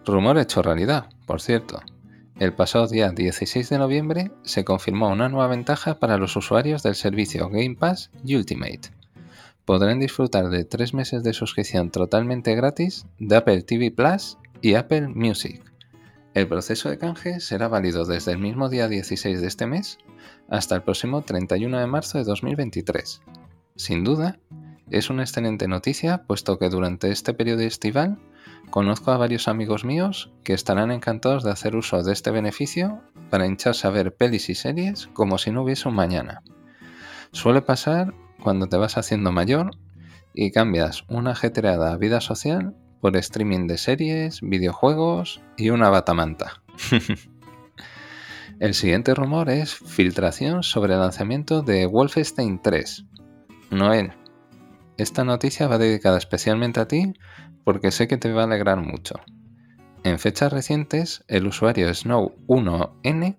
Rumor 0.06 0.38
hecho 0.38 0.62
realidad, 0.62 1.08
por 1.26 1.40
cierto. 1.40 1.80
El 2.38 2.54
pasado 2.54 2.88
día 2.88 3.10
16 3.10 3.68
de 3.68 3.78
noviembre 3.78 4.32
se 4.42 4.64
confirmó 4.64 5.10
una 5.10 5.28
nueva 5.28 5.48
ventaja 5.48 5.98
para 5.98 6.16
los 6.16 6.34
usuarios 6.34 6.82
del 6.82 6.94
servicio 6.94 7.48
Game 7.48 7.76
Pass 7.76 8.10
Ultimate. 8.24 8.90
Podrán 9.64 10.00
disfrutar 10.00 10.48
de 10.48 10.64
tres 10.64 10.94
meses 10.94 11.22
de 11.22 11.34
suscripción 11.34 11.90
totalmente 11.90 12.54
gratis 12.54 13.06
de 13.18 13.36
Apple 13.36 13.62
TV 13.62 13.90
Plus 13.90 14.38
y 14.60 14.74
Apple 14.74 15.08
Music. 15.08 15.62
El 16.34 16.48
proceso 16.48 16.88
de 16.88 16.98
canje 16.98 17.38
será 17.40 17.68
válido 17.68 18.06
desde 18.06 18.32
el 18.32 18.38
mismo 18.38 18.70
día 18.70 18.88
16 18.88 19.40
de 19.40 19.46
este 19.46 19.66
mes 19.66 19.98
hasta 20.48 20.74
el 20.74 20.82
próximo 20.82 21.22
31 21.22 21.78
de 21.78 21.86
marzo 21.86 22.18
de 22.18 22.24
2023. 22.24 23.20
Sin 23.76 24.02
duda, 24.02 24.38
es 24.90 25.10
una 25.10 25.22
excelente 25.22 25.68
noticia 25.68 26.24
puesto 26.24 26.58
que 26.58 26.70
durante 26.70 27.10
este 27.10 27.34
periodo 27.34 27.60
estival 27.60 28.18
Conozco 28.70 29.10
a 29.10 29.18
varios 29.18 29.48
amigos 29.48 29.84
míos 29.84 30.32
que 30.44 30.54
estarán 30.54 30.90
encantados 30.90 31.44
de 31.44 31.50
hacer 31.50 31.76
uso 31.76 32.02
de 32.02 32.12
este 32.12 32.30
beneficio 32.30 33.02
para 33.30 33.46
hincharse 33.46 33.86
a 33.86 33.90
ver 33.90 34.14
pelis 34.14 34.48
y 34.48 34.54
series 34.54 35.08
como 35.08 35.38
si 35.38 35.50
no 35.50 35.62
hubiese 35.62 35.88
un 35.88 35.94
mañana. 35.94 36.42
Suele 37.32 37.62
pasar 37.62 38.14
cuando 38.42 38.68
te 38.68 38.76
vas 38.76 38.96
haciendo 38.96 39.32
mayor 39.32 39.70
y 40.34 40.50
cambias 40.50 41.04
una 41.08 41.32
ajetreada 41.32 41.96
vida 41.96 42.20
social 42.20 42.74
por 43.00 43.16
streaming 43.16 43.66
de 43.66 43.78
series, 43.78 44.40
videojuegos 44.42 45.40
y 45.56 45.70
una 45.70 45.90
batamanta. 45.90 46.62
el 48.60 48.74
siguiente 48.74 49.14
rumor 49.14 49.50
es 49.50 49.74
filtración 49.74 50.62
sobre 50.62 50.94
el 50.94 51.00
lanzamiento 51.00 51.62
de 51.62 51.86
Wolfenstein 51.86 52.62
3. 52.62 53.04
Noel, 53.70 54.12
esta 54.98 55.24
noticia 55.24 55.66
va 55.68 55.78
dedicada 55.78 56.18
especialmente 56.18 56.78
a 56.80 56.86
ti 56.86 57.14
porque 57.64 57.90
sé 57.90 58.08
que 58.08 58.16
te 58.16 58.32
va 58.32 58.42
a 58.42 58.44
alegrar 58.44 58.80
mucho. 58.80 59.16
En 60.04 60.18
fechas 60.18 60.52
recientes, 60.52 61.24
el 61.28 61.46
usuario 61.46 61.88
Snow1N 61.88 63.36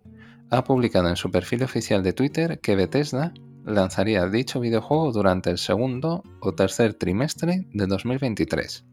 ha 0.49 0.63
publicado 0.63 1.09
en 1.09 1.15
su 1.15 1.29
perfil 1.31 1.63
oficial 1.63 2.03
de 2.03 2.13
Twitter 2.13 2.59
que 2.59 2.75
Bethesda 2.75 3.33
lanzaría 3.65 4.27
dicho 4.27 4.59
videojuego 4.59 5.11
durante 5.11 5.49
el 5.49 5.57
segundo 5.57 6.23
o 6.39 6.53
tercer 6.53 6.93
trimestre 6.93 7.67
de 7.73 7.87
2023. 7.87 8.85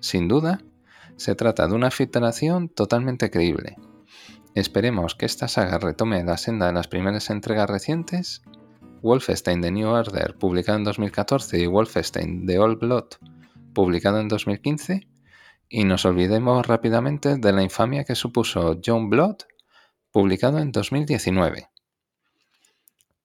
Sin 0.00 0.28
duda, 0.28 0.60
se 1.16 1.34
trata 1.34 1.66
de 1.66 1.74
una 1.74 1.90
filtración 1.90 2.68
totalmente 2.68 3.30
creíble. 3.30 3.76
Esperemos 4.54 5.14
que 5.14 5.26
esta 5.26 5.48
saga 5.48 5.78
retome 5.78 6.24
la 6.24 6.36
senda 6.36 6.66
de 6.66 6.72
las 6.72 6.88
primeras 6.88 7.30
entregas 7.30 7.68
recientes. 7.68 8.42
Wolfenstein 9.02 9.60
The 9.60 9.70
New 9.70 9.88
Order, 9.88 10.36
publicado 10.38 10.78
en 10.78 10.84
2014, 10.84 11.58
y 11.58 11.66
Wolfenstein 11.66 12.46
The 12.46 12.58
Old 12.58 12.78
Blood, 12.78 13.06
publicado 13.72 14.20
en 14.20 14.28
2015, 14.28 15.08
y 15.68 15.84
nos 15.84 16.04
olvidemos 16.04 16.66
rápidamente 16.66 17.36
de 17.36 17.52
la 17.52 17.62
infamia 17.62 18.04
que 18.04 18.14
supuso 18.14 18.78
John 18.84 19.08
Blood, 19.08 19.36
publicado 20.10 20.58
en 20.58 20.72
2019. 20.72 21.68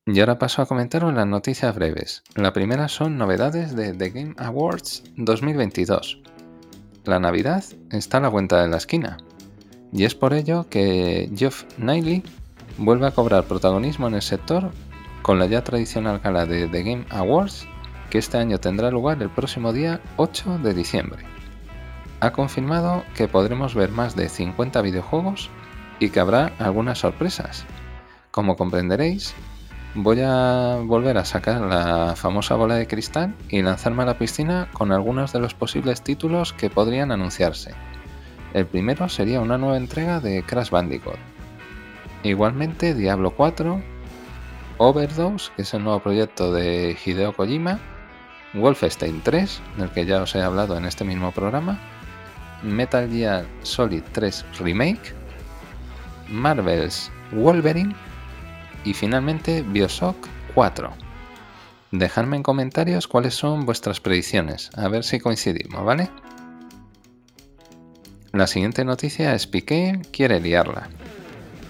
Y 0.05 0.19
ahora 0.21 0.39
paso 0.39 0.61
a 0.61 0.65
comentaros 0.65 1.13
las 1.13 1.27
noticias 1.27 1.75
breves. 1.75 2.23
La 2.35 2.53
primera 2.53 2.87
son 2.87 3.17
novedades 3.17 3.75
de 3.75 3.93
The 3.93 4.09
Game 4.09 4.35
Awards 4.37 5.03
2022. 5.17 6.21
La 7.03 7.19
Navidad 7.19 7.63
está 7.91 8.19
a 8.19 8.21
la 8.21 8.29
vuelta 8.29 8.61
de 8.61 8.69
la 8.69 8.77
esquina, 8.77 9.17
y 9.91 10.05
es 10.05 10.15
por 10.15 10.33
ello 10.33 10.67
que 10.69 11.29
Geoff 11.35 11.63
Knightley 11.75 12.23
vuelve 12.77 13.07
a 13.07 13.11
cobrar 13.11 13.45
protagonismo 13.45 14.07
en 14.07 14.15
el 14.15 14.21
sector 14.21 14.71
con 15.21 15.39
la 15.39 15.45
ya 15.47 15.63
tradicional 15.63 16.19
gala 16.19 16.45
de 16.45 16.67
The 16.67 16.83
Game 16.83 17.05
Awards 17.09 17.67
que 18.09 18.17
este 18.17 18.37
año 18.37 18.59
tendrá 18.59 18.91
lugar 18.91 19.21
el 19.21 19.29
próximo 19.29 19.73
día 19.73 20.01
8 20.17 20.59
de 20.59 20.73
diciembre. 20.73 21.25
Ha 22.19 22.31
confirmado 22.31 23.03
que 23.15 23.27
podremos 23.27 23.75
ver 23.75 23.91
más 23.91 24.15
de 24.15 24.29
50 24.29 24.81
videojuegos 24.81 25.49
y 25.99 26.09
que 26.09 26.19
habrá 26.19 26.51
algunas 26.59 26.99
sorpresas. 26.99 27.65
Como 28.31 28.55
comprenderéis, 28.55 29.35
voy 29.93 30.21
a 30.21 30.79
volver 30.83 31.17
a 31.17 31.25
sacar 31.25 31.61
la 31.61 32.15
famosa 32.15 32.55
bola 32.55 32.75
de 32.75 32.87
cristal 32.87 33.35
y 33.49 33.61
lanzarme 33.61 34.03
a 34.03 34.07
la 34.07 34.17
piscina 34.17 34.69
con 34.73 34.91
algunos 34.91 35.33
de 35.33 35.39
los 35.39 35.53
posibles 35.53 36.01
títulos 36.01 36.53
que 36.53 36.69
podrían 36.69 37.11
anunciarse. 37.11 37.73
El 38.53 38.65
primero 38.65 39.09
sería 39.09 39.41
una 39.41 39.57
nueva 39.57 39.77
entrega 39.77 40.19
de 40.19 40.43
Crash 40.43 40.69
Bandicoot. 40.69 41.17
Igualmente 42.23 42.93
Diablo 42.93 43.31
4, 43.31 43.81
Overdose, 44.77 45.51
que 45.55 45.63
es 45.63 45.73
el 45.73 45.83
nuevo 45.83 45.99
proyecto 45.99 46.51
de 46.51 46.97
Hideo 47.03 47.33
Kojima, 47.33 47.79
Wolfenstein 48.53 49.21
3, 49.21 49.61
del 49.77 49.91
que 49.91 50.05
ya 50.05 50.21
os 50.21 50.35
he 50.35 50.41
hablado 50.41 50.77
en 50.77 50.85
este 50.85 51.03
mismo 51.03 51.31
programa, 51.31 51.79
Metal 52.63 53.09
Gear 53.09 53.45
Solid 53.61 54.03
3 54.11 54.45
Remake, 54.59 55.13
Marvel's 56.29 57.11
Wolverine 57.31 57.95
y 58.83 58.93
finalmente 58.93 59.63
Bioshock 59.63 60.15
4. 60.55 60.91
Dejadme 61.91 62.37
en 62.37 62.43
comentarios 62.43 63.07
cuáles 63.07 63.35
son 63.35 63.65
vuestras 63.65 63.99
predicciones, 63.99 64.71
a 64.75 64.87
ver 64.87 65.03
si 65.03 65.19
coincidimos, 65.19 65.85
¿vale? 65.85 66.09
La 68.33 68.45
siguiente 68.47 68.83
noticia 68.83 69.33
es 69.33 69.47
Piqué 69.47 70.01
quiere 70.11 70.39
liarla. 70.39 70.89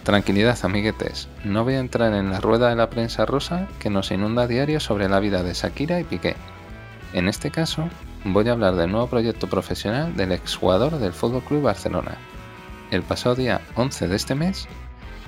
Tranquilidad, 0.03 0.57
amiguetes, 0.63 1.27
no 1.43 1.63
voy 1.63 1.75
a 1.75 1.79
entrar 1.79 2.13
en 2.13 2.31
la 2.31 2.39
rueda 2.39 2.69
de 2.69 2.75
la 2.75 2.89
prensa 2.89 3.25
rosa 3.25 3.67
que 3.79 3.89
nos 3.89 4.09
inunda 4.11 4.43
a 4.43 4.47
diario 4.47 4.79
sobre 4.79 5.09
la 5.09 5.19
vida 5.19 5.43
de 5.43 5.53
Shakira 5.53 5.99
y 5.99 6.03
Piqué. 6.03 6.35
En 7.13 7.27
este 7.27 7.51
caso, 7.51 7.89
voy 8.25 8.49
a 8.49 8.51
hablar 8.51 8.75
del 8.75 8.91
nuevo 8.91 9.07
proyecto 9.07 9.47
profesional 9.47 10.15
del 10.15 10.31
exjugador 10.33 10.99
del 10.99 11.13
Fútbol 11.13 11.41
Club 11.43 11.63
Barcelona. 11.63 12.17
El 12.91 13.01
pasado 13.01 13.35
día 13.35 13.61
11 13.75 14.07
de 14.07 14.15
este 14.15 14.35
mes, 14.35 14.67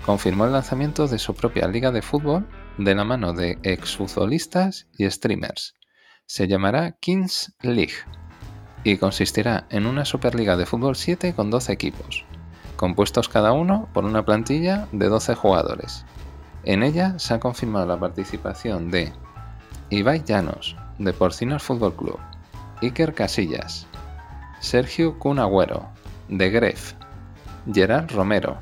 confirmó 0.06 0.46
el 0.46 0.52
lanzamiento 0.52 1.08
de 1.08 1.20
su 1.20 1.34
propia 1.34 1.68
liga 1.68 1.92
de 1.92 2.02
fútbol 2.02 2.48
de 2.78 2.96
la 2.96 3.04
mano 3.04 3.34
de 3.34 3.60
exfutbolistas 3.64 4.88
y 4.98 5.10
streamers. 5.10 5.76
Se 6.26 6.48
llamará 6.48 6.94
Kings 6.94 7.54
League 7.62 7.94
y 8.84 8.98
consistirá 8.98 9.68
en 9.70 9.86
una 9.86 10.06
Superliga 10.06 10.58
de 10.58 10.66
fútbol 10.66 10.96
7 10.96 11.34
con 11.34 11.50
12 11.50 11.74
equipos, 11.74 12.26
compuestos 12.76 13.30
cada 13.30 13.52
uno 13.52 13.90
por 13.94 14.06
una 14.06 14.26
plantilla 14.26 14.88
de 14.92 15.08
12 15.08 15.36
jugadores. 15.36 16.06
En 16.64 16.84
ella 16.84 17.18
se 17.20 17.34
ha 17.34 17.40
confirmado 17.40 17.86
la 17.86 18.00
participación 18.00 18.92
de 18.92 19.14
Ibai 19.90 20.24
Llanos, 20.24 20.76
de 21.00 21.14
Porcinos 21.14 21.64
Fútbol 21.64 21.96
Club, 21.96 22.20
Iker 22.82 23.14
Casillas, 23.14 23.88
Sergio 24.60 25.18
Cunagüero, 25.18 25.88
de 26.28 26.50
Gref, 26.52 26.94
Gerard 27.74 28.12
Romero, 28.12 28.60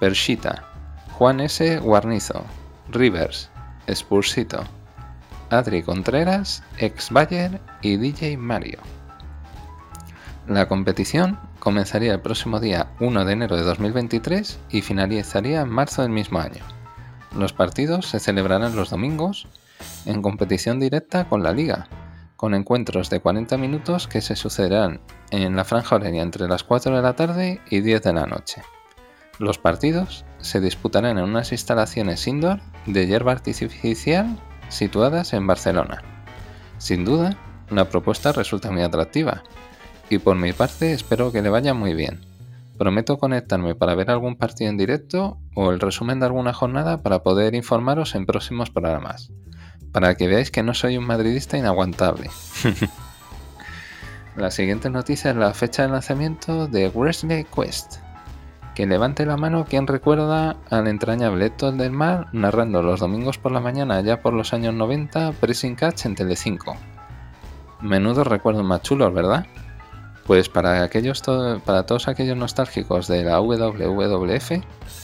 Pershita, 0.00 0.64
Juan 1.12 1.40
S. 1.40 1.78
Guarnizo, 1.78 2.44
Rivers, 2.90 3.50
Spursito, 3.88 4.62
Adri 5.50 5.82
Contreras, 5.82 6.62
ex 6.78 7.10
Bayer 7.10 7.60
y 7.80 7.96
DJ 7.96 8.36
Mario. 8.36 8.78
La 10.46 10.68
competición 10.68 11.38
comenzaría 11.58 12.14
el 12.14 12.20
próximo 12.20 12.60
día 12.60 12.88
1 13.00 13.24
de 13.24 13.32
enero 13.32 13.56
de 13.56 13.62
2023 13.62 14.58
y 14.70 14.82
finalizaría 14.82 15.60
en 15.60 15.68
marzo 15.68 16.02
del 16.02 16.10
mismo 16.10 16.38
año. 16.38 16.64
Los 17.36 17.52
partidos 17.52 18.06
se 18.06 18.20
celebrarán 18.20 18.74
los 18.74 18.90
domingos 18.90 19.46
en 20.06 20.22
competición 20.22 20.80
directa 20.80 21.28
con 21.28 21.42
la 21.42 21.52
liga, 21.52 21.88
con 22.36 22.54
encuentros 22.54 23.10
de 23.10 23.20
40 23.20 23.56
minutos 23.58 24.06
que 24.06 24.20
se 24.20 24.36
sucederán 24.36 25.00
en 25.30 25.56
la 25.56 25.64
franja 25.64 25.96
horaria 25.96 26.22
entre 26.22 26.48
las 26.48 26.64
4 26.64 26.94
de 26.94 27.02
la 27.02 27.16
tarde 27.16 27.60
y 27.68 27.80
10 27.80 28.02
de 28.02 28.12
la 28.12 28.26
noche. 28.26 28.62
Los 29.38 29.58
partidos 29.58 30.24
se 30.40 30.60
disputarán 30.60 31.18
en 31.18 31.24
unas 31.24 31.52
instalaciones 31.52 32.26
indoor 32.26 32.60
de 32.86 33.06
hierba 33.06 33.32
artificial 33.32 34.38
situadas 34.68 35.32
en 35.32 35.46
Barcelona. 35.46 36.02
Sin 36.78 37.04
duda, 37.04 37.36
la 37.70 37.88
propuesta 37.88 38.32
resulta 38.32 38.70
muy 38.70 38.82
atractiva 38.82 39.42
y 40.10 40.18
por 40.18 40.36
mi 40.36 40.52
parte 40.52 40.92
espero 40.92 41.32
que 41.32 41.42
le 41.42 41.50
vaya 41.50 41.74
muy 41.74 41.94
bien. 41.94 42.20
Prometo 42.78 43.18
conectarme 43.18 43.74
para 43.74 43.94
ver 43.94 44.10
algún 44.10 44.36
partido 44.36 44.70
en 44.70 44.76
directo 44.76 45.38
o 45.54 45.72
el 45.72 45.80
resumen 45.80 46.20
de 46.20 46.26
alguna 46.26 46.52
jornada 46.52 47.02
para 47.02 47.24
poder 47.24 47.54
informaros 47.54 48.14
en 48.14 48.26
próximos 48.26 48.70
programas, 48.70 49.32
para 49.92 50.14
que 50.14 50.28
veáis 50.28 50.50
que 50.50 50.62
no 50.62 50.74
soy 50.74 50.96
un 50.96 51.06
madridista 51.06 51.56
inaguantable. 51.58 52.30
la 54.36 54.50
siguiente 54.50 54.90
noticia 54.90 55.30
es 55.30 55.36
la 55.36 55.54
fecha 55.54 55.82
de 55.82 55.88
lanzamiento 55.88 56.66
de 56.66 56.88
Wesley 56.88 57.44
Quest 57.44 57.98
que 58.78 58.86
levante 58.86 59.26
la 59.26 59.36
mano 59.36 59.64
quien 59.64 59.88
recuerda 59.88 60.54
al 60.70 60.86
entrañable 60.86 61.46
Héctor 61.46 61.74
del 61.74 61.90
Mar 61.90 62.28
narrando 62.30 62.80
los 62.80 63.00
domingos 63.00 63.36
por 63.36 63.50
la 63.50 63.58
mañana 63.58 64.00
ya 64.02 64.22
por 64.22 64.32
los 64.32 64.52
años 64.52 64.72
90 64.72 65.32
Pressing 65.32 65.74
Catch 65.74 66.06
en 66.06 66.14
Telecinco. 66.14 66.76
Menudo 67.80 68.22
recuerdos 68.22 68.64
más 68.64 68.82
chulos, 68.82 69.12
¿verdad? 69.12 69.46
Pues 70.28 70.48
para, 70.48 70.84
aquellos 70.84 71.20
para 71.64 71.86
todos 71.86 72.06
aquellos 72.06 72.36
nostálgicos 72.36 73.08
de 73.08 73.24
la 73.24 73.40
WWF 73.40 74.52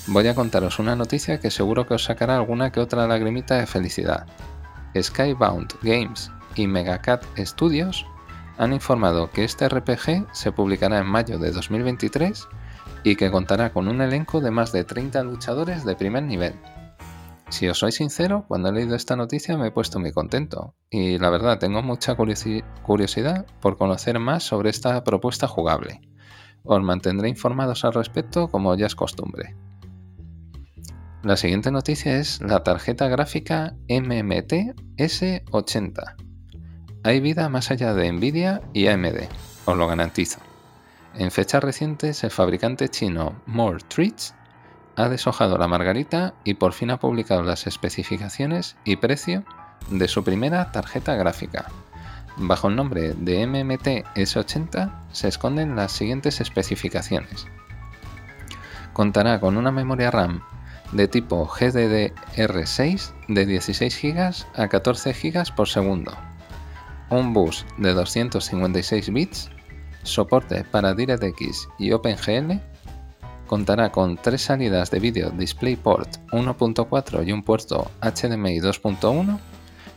voy 0.07 0.29
a 0.29 0.37
contaros 0.37 0.79
una 0.79 0.95
noticia 0.95 1.41
que 1.41 1.51
seguro 1.51 1.85
que 1.85 1.95
os 1.95 2.05
sacará 2.05 2.37
alguna 2.37 2.71
que 2.71 2.79
otra 2.79 3.09
lagrimita 3.09 3.57
de 3.57 3.67
felicidad. 3.67 4.29
Skybound 5.01 5.75
Games 5.83 6.31
y 6.55 6.67
Megacat 6.67 7.25
Studios 7.39 8.07
han 8.59 8.73
informado 8.73 9.31
que 9.31 9.45
este 9.45 9.69
RPG 9.69 10.27
se 10.33 10.53
publicará 10.53 10.99
en 10.99 11.07
mayo 11.07 11.39
de 11.39 11.51
2023 11.51 12.49
y 13.03 13.17
que 13.17 13.31
contará 13.31 13.73
con 13.73 13.89
un 13.89 14.01
elenco 14.01 14.41
de 14.41 14.51
más 14.51 14.73
de 14.73 14.85
30 14.85 15.23
luchadores 15.25 15.85
de 15.85 15.97
primer 15.97 16.23
nivel. 16.23 16.55
Si 17.51 17.69
os 17.69 17.79
soy 17.79 17.93
sincero, 17.93 18.45
cuando 18.49 18.69
he 18.69 18.73
leído 18.73 18.97
esta 18.97 19.17
noticia 19.17 19.57
me 19.57 19.69
he 19.69 19.71
puesto 19.71 20.01
muy 20.01 20.13
contento 20.13 20.75
y 20.91 21.19
la 21.19 21.31
verdad 21.31 21.59
tengo 21.59 21.83
mucha 21.83 22.17
curiosidad 22.17 23.47
por 23.61 23.77
conocer 23.77 24.19
más 24.19 24.43
sobre 24.43 24.71
esta 24.71 25.05
propuesta 25.05 25.47
jugable. 25.47 26.01
Os 26.65 26.83
mantendré 26.83 27.29
informados 27.29 27.85
al 27.85 27.93
respecto 27.93 28.49
como 28.49 28.75
ya 28.75 28.87
es 28.87 28.95
costumbre. 28.97 29.55
La 31.25 31.39
siguiente 31.39 31.71
noticia 31.71 32.19
es 32.19 32.43
la 32.43 32.63
tarjeta 32.63 33.09
gráfica 33.09 33.73
MMT 33.89 34.77
S80. 34.99 36.17
Hay 37.03 37.21
vida 37.21 37.49
más 37.49 37.71
allá 37.71 37.95
de 37.95 38.13
Nvidia 38.13 38.61
y 38.75 38.89
AMD, 38.89 39.21
os 39.65 39.75
lo 39.75 39.89
garantizo. 39.89 40.41
En 41.15 41.31
fechas 41.31 41.65
recientes, 41.65 42.25
el 42.25 42.31
fabricante 42.31 42.91
chino 42.91 43.41
More 43.47 43.79
Treats 43.89 44.35
ha 44.97 45.09
deshojado 45.09 45.57
la 45.57 45.67
margarita 45.67 46.35
y 46.45 46.55
por 46.55 46.75
fin 46.75 46.91
ha 46.91 47.01
publicado 47.01 47.43
las 47.43 47.67
especificaciones 47.67 48.77
y 48.85 48.97
precio 48.97 49.45
de 49.89 50.09
su 50.09 50.25
primera 50.25 50.73
tarjeta 50.73 51.15
gráfica. 51.15 51.71
Bajo 52.37 52.69
el 52.69 52.77
nombre 52.77 53.15
de 53.15 53.47
MMT 53.47 54.05
S80 54.15 54.93
se 55.11 55.29
esconden 55.29 55.75
las 55.75 55.91
siguientes 55.93 56.43
especificaciones. 56.43 57.47
Contará 58.93 59.41
con 59.41 59.57
una 59.57 59.73
memoria 59.73 60.11
RAM 60.11 60.43
de 60.95 61.09
tipo 61.09 61.47
GDDR6 61.47 63.13
de 63.29 63.47
16 63.47 64.01
GB 64.01 64.47
a 64.55 64.69
14 64.69 65.13
GB 65.13 65.55
por 65.55 65.69
segundo, 65.69 66.13
un 67.11 67.33
bus 67.33 67.67
de 67.77 67.93
256 67.93 69.13
bits 69.13 69.51
soporte 70.05 70.65
para 70.65 70.95
DirectX 70.95 71.69
y 71.79 71.93
OpenGL, 71.93 72.61
contará 73.47 73.91
con 73.91 74.17
tres 74.17 74.43
salidas 74.43 74.91
de 74.91 75.01
vídeo 75.01 75.31
DisplayPort 75.31 76.19
1.4 76.31 77.27
y 77.27 77.33
un 77.33 77.43
puerto 77.43 77.91
HDMI 78.01 78.61
2.1 78.61 79.39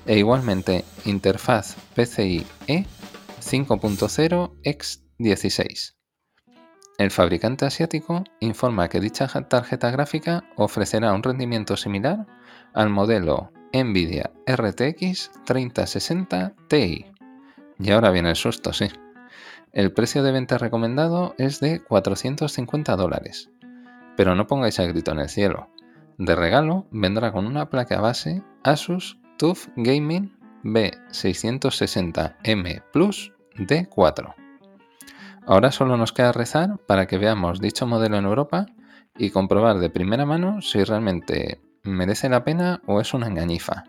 e 0.06 0.18
igualmente 0.18 0.84
interfaz 1.06 1.76
PCIe 1.96 2.46
5.0 2.68 4.52
x16. 4.64 5.97
El 6.98 7.12
fabricante 7.12 7.66
asiático 7.66 8.24
informa 8.40 8.90
que 8.90 9.00
dicha 9.00 9.28
tarjeta 9.28 9.92
gráfica 9.92 10.46
ofrecerá 10.56 11.14
un 11.14 11.22
rendimiento 11.22 11.78
similar 11.78 12.26
al 12.74 12.90
modelo 12.90 13.52
Nvidia 13.72 14.32
RTX 14.48 15.30
3060 15.46 16.56
Ti. 16.68 17.06
Y 17.78 17.92
ahora 17.92 18.10
viene 18.10 18.32
el 18.32 18.36
susto, 18.36 18.74
sí. 18.74 18.88
El 19.74 19.94
precio 19.94 20.24
de 20.24 20.32
venta 20.32 20.58
recomendado 20.58 21.36
es 21.38 21.60
de 21.60 21.84
450 21.84 22.96
dólares. 22.96 23.52
Pero 24.16 24.34
no 24.34 24.48
pongáis 24.48 24.80
el 24.80 24.88
grito 24.88 25.12
en 25.12 25.20
el 25.20 25.30
cielo. 25.30 25.70
De 26.18 26.36
regalo 26.36 26.88
vendrá 26.90 27.32
con 27.32 27.46
una 27.46 27.70
placa 27.70 28.02
base 28.02 28.42
Asus 28.64 29.20
TUF 29.38 29.68
Gaming 29.76 30.36
B660M 30.64 32.82
Plus 32.92 33.34
D4. 33.56 34.47
Ahora 35.50 35.72
solo 35.72 35.96
nos 35.96 36.12
queda 36.12 36.34
rezar 36.34 36.78
para 36.88 37.08
que 37.08 37.18
veamos 37.18 37.62
dicho 37.62 37.88
modelo 37.88 38.18
en 38.18 38.26
Europa 38.26 38.66
y 39.18 39.30
comprobar 39.30 39.80
de 39.80 39.90
primera 39.90 40.26
mano 40.26 40.62
si 40.62 40.84
realmente 40.84 41.62
merece 41.84 42.28
la 42.28 42.44
pena 42.44 42.82
o 42.86 43.00
es 43.00 43.14
una 43.14 43.28
engañifa. 43.28 43.86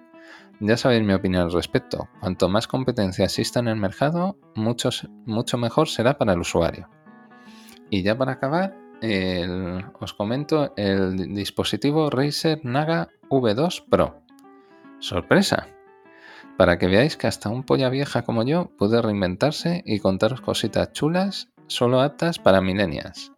Ya 0.60 0.76
sabéis 0.76 1.02
mi 1.02 1.14
opinión 1.14 1.42
al 1.42 1.52
respecto. 1.52 2.08
Cuanto 2.20 2.48
más 2.48 2.68
competencia 2.68 3.24
exista 3.24 3.58
en 3.58 3.66
el 3.66 3.74
mercado, 3.74 4.38
mucho, 4.54 4.90
mucho 5.26 5.58
mejor 5.58 5.88
será 5.88 6.16
para 6.16 6.34
el 6.34 6.40
usuario. 6.40 6.88
Y 7.90 8.04
ya 8.04 8.16
para 8.16 8.32
acabar, 8.32 8.76
os 9.98 10.14
comento 10.14 10.72
el 10.76 11.34
dispositivo 11.34 12.08
Razer 12.08 12.60
Naga 12.62 13.08
V2 13.30 13.84
Pro. 13.88 14.22
Sorpresa. 15.00 15.66
Para 16.58 16.76
que 16.76 16.88
veáis 16.88 17.16
que 17.16 17.28
hasta 17.28 17.50
un 17.50 17.62
polla 17.62 17.88
vieja 17.88 18.22
como 18.22 18.42
yo 18.42 18.72
puede 18.76 19.00
reinventarse 19.00 19.84
y 19.86 20.00
contaros 20.00 20.40
cositas 20.40 20.92
chulas 20.92 21.48
solo 21.68 22.00
aptas 22.00 22.40
para 22.40 22.60
millennials. 22.60 23.32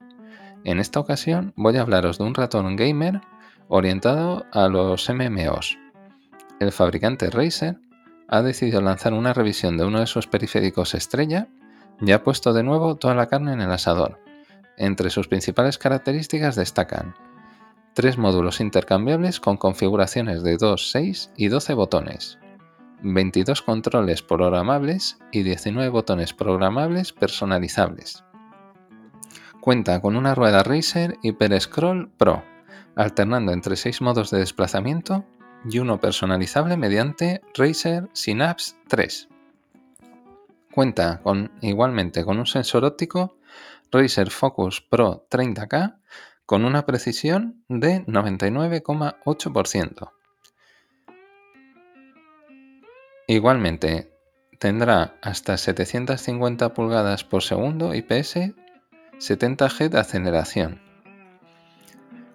En 0.65 0.81
esta 0.81 1.01
ocasión 1.01 1.53
voy 1.55 1.77
a 1.77 1.83
hablaros 1.83 2.17
de 2.17 2.25
un 2.25 2.35
ratón 2.35 2.77
gamer 2.77 3.21
orientado 3.69 4.47
a 4.53 4.69
los 4.69 5.07
MMOs. 5.11 5.79
El 6.61 6.73
fabricante 6.73 7.29
Razer 7.29 7.79
ha 8.27 8.41
decidido 8.41 8.81
lanzar 8.81 9.13
una 9.13 9.35
revisión 9.35 9.77
de 9.77 9.85
uno 9.85 10.01
de 10.01 10.07
sus 10.07 10.27
periféricos 10.27 10.95
estrella 10.95 11.47
y 12.01 12.13
ha 12.13 12.25
puesto 12.25 12.55
de 12.55 12.63
nuevo 12.63 12.97
toda 12.97 13.15
la 13.15 13.27
carne 13.27 13.53
en 13.53 13.61
el 13.61 13.71
asador. 13.71 14.19
Entre 14.79 15.11
sus 15.11 15.29
principales 15.29 15.77
características 15.77 16.57
destacan 16.57 17.15
tres 17.93 18.17
módulos 18.17 18.63
intercambiables 18.63 19.41
con 19.41 19.59
configuraciones 19.59 20.43
de 20.43 20.57
2, 20.57 20.91
6 20.91 21.33
y 21.37 21.49
12 21.49 21.75
botones, 21.75 22.39
22 23.03 23.63
controles 23.63 24.23
programables 24.23 25.19
y 25.33 25.43
19 25.43 25.89
botones 25.89 26.35
programables 26.35 27.13
personalizables. 27.13 28.25
Cuenta 29.61 30.01
con 30.01 30.17
una 30.17 30.35
rueda 30.35 30.63
Racer 30.63 31.19
Hyper 31.23 31.61
Scroll 31.61 32.11
Pro, 32.17 32.43
alternando 32.97 33.53
entre 33.53 33.77
6 33.77 34.01
modos 34.01 34.31
de 34.31 34.39
desplazamiento 34.39 35.25
y 35.69 35.79
uno 35.79 36.01
personalizable 36.01 36.77
mediante 36.77 37.43
Racer 37.55 38.09
Synapse 38.13 38.77
3. 38.89 39.29
Cuenta 40.73 41.21
con, 41.23 41.53
igualmente 41.61 42.25
con 42.25 42.39
un 42.39 42.47
sensor 42.47 42.85
óptico 42.85 43.37
Razer 43.91 44.31
Focus 44.31 44.81
Pro 44.81 45.27
30K 45.31 45.97
con 46.47 46.65
una 46.65 46.87
precisión 46.87 47.65
de 47.69 48.07
99,8%. 48.07 50.13
Igualmente, 53.31 54.11
tendrá 54.59 55.15
hasta 55.23 55.57
750 55.57 56.75
pulgadas 56.75 57.23
por 57.23 57.45
segundo 57.45 57.95
IPS 57.95 58.57
70G 59.21 59.89
de 59.89 60.01
aceleración. 60.01 60.81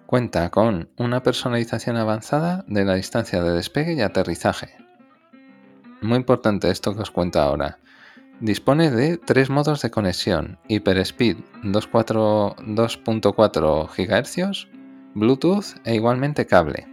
Cuenta 0.06 0.48
con 0.48 0.88
una 0.96 1.22
personalización 1.22 1.98
avanzada 1.98 2.64
de 2.66 2.86
la 2.86 2.94
distancia 2.94 3.42
de 3.42 3.52
despegue 3.52 3.92
y 3.92 4.00
aterrizaje. 4.00 4.74
Muy 6.00 6.16
importante 6.16 6.70
esto 6.70 6.94
que 6.94 7.02
os 7.02 7.10
cuento 7.10 7.42
ahora. 7.42 7.78
Dispone 8.40 8.90
de 8.90 9.18
tres 9.18 9.50
modos 9.50 9.82
de 9.82 9.90
conexión, 9.90 10.58
HyperSpeed 10.66 11.36
2.4 11.62 13.88
GHz, 13.94 14.66
Bluetooth 15.12 15.76
e 15.84 15.94
igualmente 15.94 16.46
cable. 16.46 16.88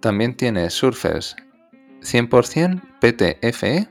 También 0.00 0.36
tiene 0.36 0.68
Surfers 0.68 1.36
100% 2.04 2.80
PTFE. 3.00 3.88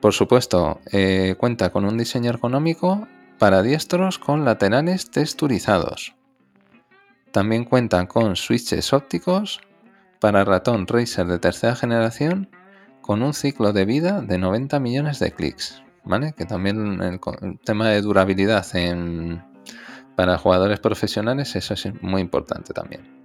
Por 0.00 0.12
supuesto, 0.12 0.80
eh, 0.92 1.34
cuenta 1.38 1.70
con 1.70 1.84
un 1.84 1.98
diseño 1.98 2.30
ergonómico 2.30 3.06
para 3.38 3.62
diestros 3.62 4.18
con 4.18 4.44
laterales 4.44 5.10
texturizados. 5.10 6.14
También 7.32 7.64
cuentan 7.64 8.06
con 8.06 8.36
switches 8.36 8.92
ópticos 8.92 9.60
para 10.20 10.44
ratón 10.44 10.86
Razer 10.86 11.26
de 11.26 11.38
tercera 11.38 11.74
generación 11.74 12.50
con 13.00 13.22
un 13.22 13.34
ciclo 13.34 13.72
de 13.72 13.84
vida 13.84 14.20
de 14.20 14.38
90 14.38 14.78
millones 14.80 15.18
de 15.18 15.32
clics. 15.32 15.82
¿Vale? 16.02 16.32
Que 16.32 16.46
también 16.46 17.00
el, 17.02 17.20
tema 17.62 17.90
de 17.90 18.00
durabilidad 18.00 18.66
para 20.16 20.38
jugadores 20.38 20.80
profesionales, 20.80 21.54
eso 21.56 21.74
es 21.74 22.02
muy 22.02 22.22
importante 22.22 22.72
también. 22.72 23.19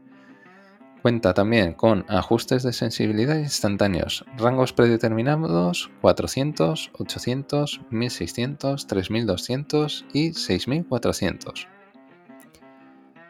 Cuenta 1.06 1.36
también 1.36 1.74
con 1.74 2.04
ajustes 2.10 2.63
de 2.63 2.74
sensibilidad 2.74 3.38
instantáneos, 3.38 4.26
rangos 4.38 4.74
predeterminados 4.74 5.91
400, 6.02 6.89
800, 6.98 7.82
1600, 7.91 8.88
3200 8.88 10.06
y 10.13 10.34
6400. 10.34 11.68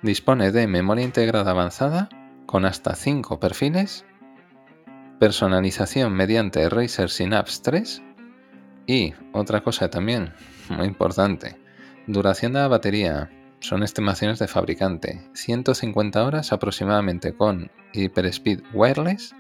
Dispone 0.02 0.54
de 0.54 0.68
memoria 0.68 1.04
integrada 1.04 1.52
avanzada 1.52 2.08
con 2.46 2.64
hasta 2.64 2.96
5 2.96 3.42
perfiles, 3.42 4.06
personalización 5.20 6.14
mediante 6.14 6.70
Razer 6.70 7.10
Synapse 7.10 7.60
3 7.62 8.02
y 8.88 9.14
otra 9.34 9.64
cosa 9.64 9.90
también 9.90 10.34
muy 10.70 10.88
importante, 10.88 11.60
duración 12.08 12.54
de 12.54 12.60
la 12.60 12.70
batería, 12.70 13.30
son 13.66 13.84
estimaciones 13.84 14.40
de 14.40 14.48
fabricante. 14.48 15.22
150 15.34 16.24
horas 16.24 16.54
aproximadamente 16.54 17.34
con 17.34 17.72
HyperSpeed 17.94 18.62
Wireless, 18.74 19.36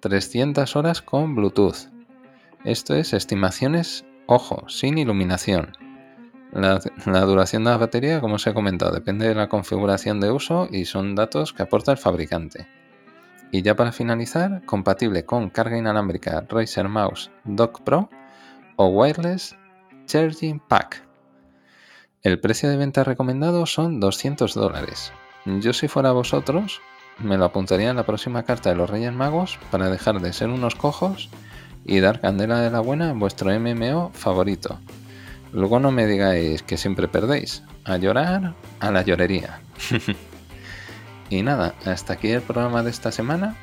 300 0.00 0.76
horas 0.76 1.02
con 1.02 1.34
Bluetooth. 1.34 1.88
Esto 2.64 2.94
es 2.94 3.12
estimaciones, 3.12 4.04
ojo, 4.26 4.68
sin 4.68 4.98
iluminación. 4.98 5.72
La, 6.52 6.78
duración 7.26 7.64
de 7.64 7.70
la 7.70 7.76
batería, 7.76 8.20
como 8.20 8.36
os 8.36 8.46
he 8.46 8.54
comentado, 8.54 8.92
depende 8.92 9.28
de 9.28 9.34
la 9.34 9.48
configuración 9.48 10.20
de 10.20 10.30
uso 10.30 10.68
y 10.70 10.84
son 10.84 11.14
datos 11.14 11.52
que 11.52 11.62
aporta 11.62 11.92
el 11.92 11.98
fabricante. 11.98 12.68
Y 13.50 13.62
ya 13.62 13.76
para 13.76 13.92
finalizar, 13.92 14.64
compatible 14.66 15.24
con 15.24 15.50
carga 15.50 15.78
inalámbrica 15.78 16.46
Razer 16.48 16.88
Mouse 16.88 17.30
Dock 17.44 17.82
Pro 17.82 18.08
o 18.76 18.86
Wireless 18.86 19.56
Charging 20.06 20.60
Pack. 20.60 21.07
El 22.22 22.40
precio 22.40 22.68
de 22.68 22.76
venta 22.76 23.04
recomendado 23.04 23.64
son 23.66 24.00
200 24.00 24.52
dólares. 24.54 25.12
Yo 25.44 25.72
si 25.72 25.86
fuera 25.86 26.10
vosotros, 26.10 26.80
me 27.18 27.38
lo 27.38 27.44
apuntaría 27.44 27.90
en 27.90 27.96
la 27.96 28.06
próxima 28.06 28.42
carta 28.42 28.70
de 28.70 28.76
los 28.76 28.90
Reyes 28.90 29.12
Magos 29.12 29.58
para 29.70 29.88
dejar 29.88 30.20
de 30.20 30.32
ser 30.32 30.48
unos 30.48 30.74
cojos 30.74 31.28
y 31.84 32.00
dar 32.00 32.20
candela 32.20 32.60
de 32.60 32.70
la 32.70 32.80
buena 32.80 33.10
en 33.10 33.20
vuestro 33.20 33.50
MMO 33.58 34.10
favorito. 34.14 34.80
Luego 35.52 35.78
no 35.78 35.92
me 35.92 36.06
digáis 36.06 36.62
que 36.64 36.76
siempre 36.76 37.06
perdéis. 37.06 37.62
A 37.84 37.96
llorar, 37.96 38.54
a 38.80 38.90
la 38.90 39.02
llorería. 39.02 39.60
y 41.30 41.42
nada, 41.42 41.74
hasta 41.86 42.14
aquí 42.14 42.28
el 42.28 42.42
programa 42.42 42.82
de 42.82 42.90
esta 42.90 43.12
semana. 43.12 43.56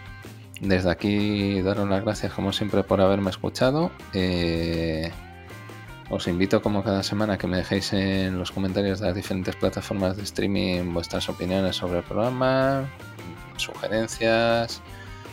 Desde 0.62 0.90
aquí 0.90 1.62
daros 1.62 1.90
las 1.90 2.04
gracias 2.04 2.32
como 2.32 2.54
siempre 2.54 2.84
por 2.84 3.02
haberme 3.02 3.30
escuchado. 3.30 3.92
Eh, 4.14 5.12
os 6.10 6.28
invito 6.28 6.62
como 6.62 6.84
cada 6.84 7.02
semana 7.04 7.34
a 7.34 7.38
que 7.38 7.48
me 7.48 7.58
dejéis 7.58 7.94
en 7.94 8.38
los 8.38 8.52
comentarios 8.52 9.00
de 9.00 9.08
las 9.08 9.16
diferentes 9.16 9.56
plataformas 9.56 10.18
de 10.18 10.24
streaming 10.24 10.94
vuestras 10.94 11.30
opiniones 11.30 11.78
sobre 11.78 12.00
el 12.00 12.04
programa, 12.04 12.90
sugerencias, 13.58 14.82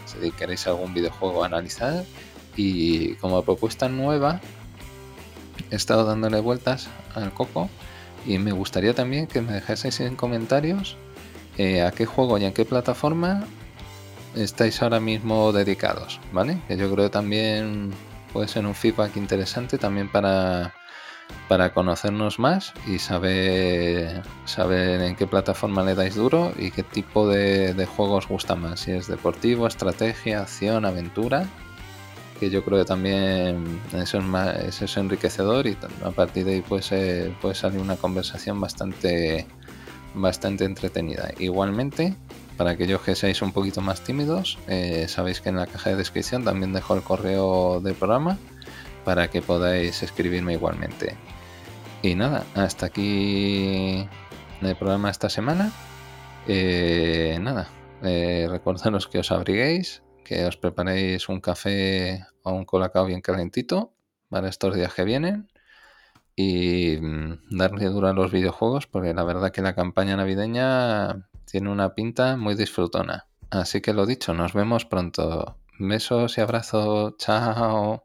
si 0.07 0.31
queréis 0.33 0.67
algún 0.67 0.95
videojuego 0.95 1.43
a 1.43 1.47
analizar. 1.47 2.05
Y 2.57 3.15
como 3.17 3.43
propuesta 3.43 3.89
nueva, 3.89 4.41
he 5.71 5.77
estado 5.77 6.05
dándole 6.05 6.41
vueltas 6.41 6.89
al 7.15 7.33
coco 7.33 7.69
y 8.27 8.39
me 8.39 8.53
gustaría 8.53 8.95
también 8.95 9.27
que 9.27 9.41
me 9.41 9.53
dejaseis 9.53 10.01
en 10.01 10.17
comentarios 10.17 10.97
eh, 11.59 11.83
a 11.83 11.91
qué 11.91 12.07
juego 12.07 12.39
y 12.39 12.45
en 12.45 12.53
qué 12.53 12.65
plataforma 12.65 13.45
estáis 14.35 14.81
ahora 14.83 15.01
mismo 15.01 15.53
dedicados, 15.53 16.21
¿vale? 16.33 16.61
Que 16.69 16.77
yo 16.77 16.93
creo 16.93 17.11
también 17.11 17.93
puede 18.33 18.49
ser 18.49 18.66
un 18.66 18.75
feedback 18.75 19.16
interesante 19.16 19.79
también 19.79 20.09
para, 20.09 20.75
para 21.49 21.73
conocernos 21.73 22.38
más 22.38 22.73
y 22.87 22.99
saber, 22.99 24.23
saber 24.45 25.03
en 25.03 25.16
qué 25.16 25.27
plataforma 25.27 25.83
le 25.83 25.95
dais 25.95 26.14
duro 26.14 26.53
y 26.59 26.71
qué 26.71 26.83
tipo 26.83 27.29
de, 27.29 27.75
de 27.75 27.87
juegos 27.87 28.29
gusta 28.29 28.55
más. 28.55 28.81
Si 28.81 28.92
es 28.92 29.07
deportivo, 29.07 29.66
estrategia, 29.66 30.40
acción, 30.40 30.85
aventura. 30.85 31.47
Que 32.40 32.51
yo 32.51 32.64
creo 32.64 32.79
que 32.81 32.85
también 32.85 33.81
eso 33.92 34.18
es, 34.18 34.25
eso 34.66 34.85
es 34.85 34.97
enriquecedor 34.97 35.68
y 35.68 35.77
a 36.05 36.11
partir 36.11 36.45
de 36.45 36.55
ahí 36.55 36.61
puede, 36.61 37.31
puede 37.40 37.55
salir 37.55 37.79
una 37.79 37.95
conversación 37.95 38.61
bastante, 38.61 39.47
bastante 40.14 40.64
entretenida. 40.64 41.31
Igualmente, 41.38 42.16
para 42.62 42.75
aquellos 42.75 43.01
que 43.01 43.16
seáis 43.16 43.42
un 43.42 43.51
poquito 43.51 43.81
más 43.81 44.03
tímidos, 44.03 44.57
eh, 44.68 45.09
sabéis 45.09 45.40
que 45.40 45.48
en 45.48 45.57
la 45.57 45.66
caja 45.66 45.90
de 45.90 45.96
descripción 45.96 46.44
también 46.44 46.72
dejo 46.72 46.94
el 46.94 47.03
correo 47.03 47.81
del 47.81 47.96
programa 47.96 48.38
para 49.05 49.27
que 49.29 49.42
podáis 49.42 50.01
escribirme 50.05 50.53
igualmente. 50.53 51.16
Y 52.03 52.14
nada, 52.14 52.47
hasta 52.55 52.87
aquí 52.87 54.07
el 54.61 54.76
programa 54.76 55.11
esta 55.11 55.28
semana. 55.28 55.72
Eh, 56.47 57.37
nada, 57.41 57.66
eh, 58.05 58.47
recordaros 58.49 59.09
que 59.09 59.18
os 59.18 59.32
abriguéis, 59.32 60.05
que 60.24 60.45
os 60.47 60.57
preparéis 60.57 61.28
un 61.28 61.41
café 61.41 62.24
o 62.45 62.53
un 62.53 62.64
colacao 62.64 63.07
bien 63.07 63.22
calentito 63.22 63.93
para 64.28 64.49
estos 64.49 64.76
días 64.76 64.95
que 64.95 65.03
vienen 65.03 65.49
y 66.37 66.97
mm, 67.01 67.59
darle 67.59 67.87
duro 67.87 68.07
a 68.07 68.12
los 68.12 68.30
videojuegos 68.30 68.87
porque 68.87 69.14
la 69.14 69.24
verdad 69.24 69.51
que 69.51 69.62
la 69.62 69.74
campaña 69.74 70.16
navideña 70.16 71.28
tiene 71.53 71.70
una 71.70 71.94
pinta 71.94 72.38
muy 72.38 72.55
disfrutona. 72.55 73.26
Así 73.50 73.82
que 73.82 73.92
lo 73.92 74.07
dicho, 74.07 74.32
nos 74.32 74.55
vemos 74.55 74.86
pronto. 74.86 75.59
Besos 75.78 76.38
y 76.38 76.40
abrazos. 76.40 77.18
Chao. 77.18 78.05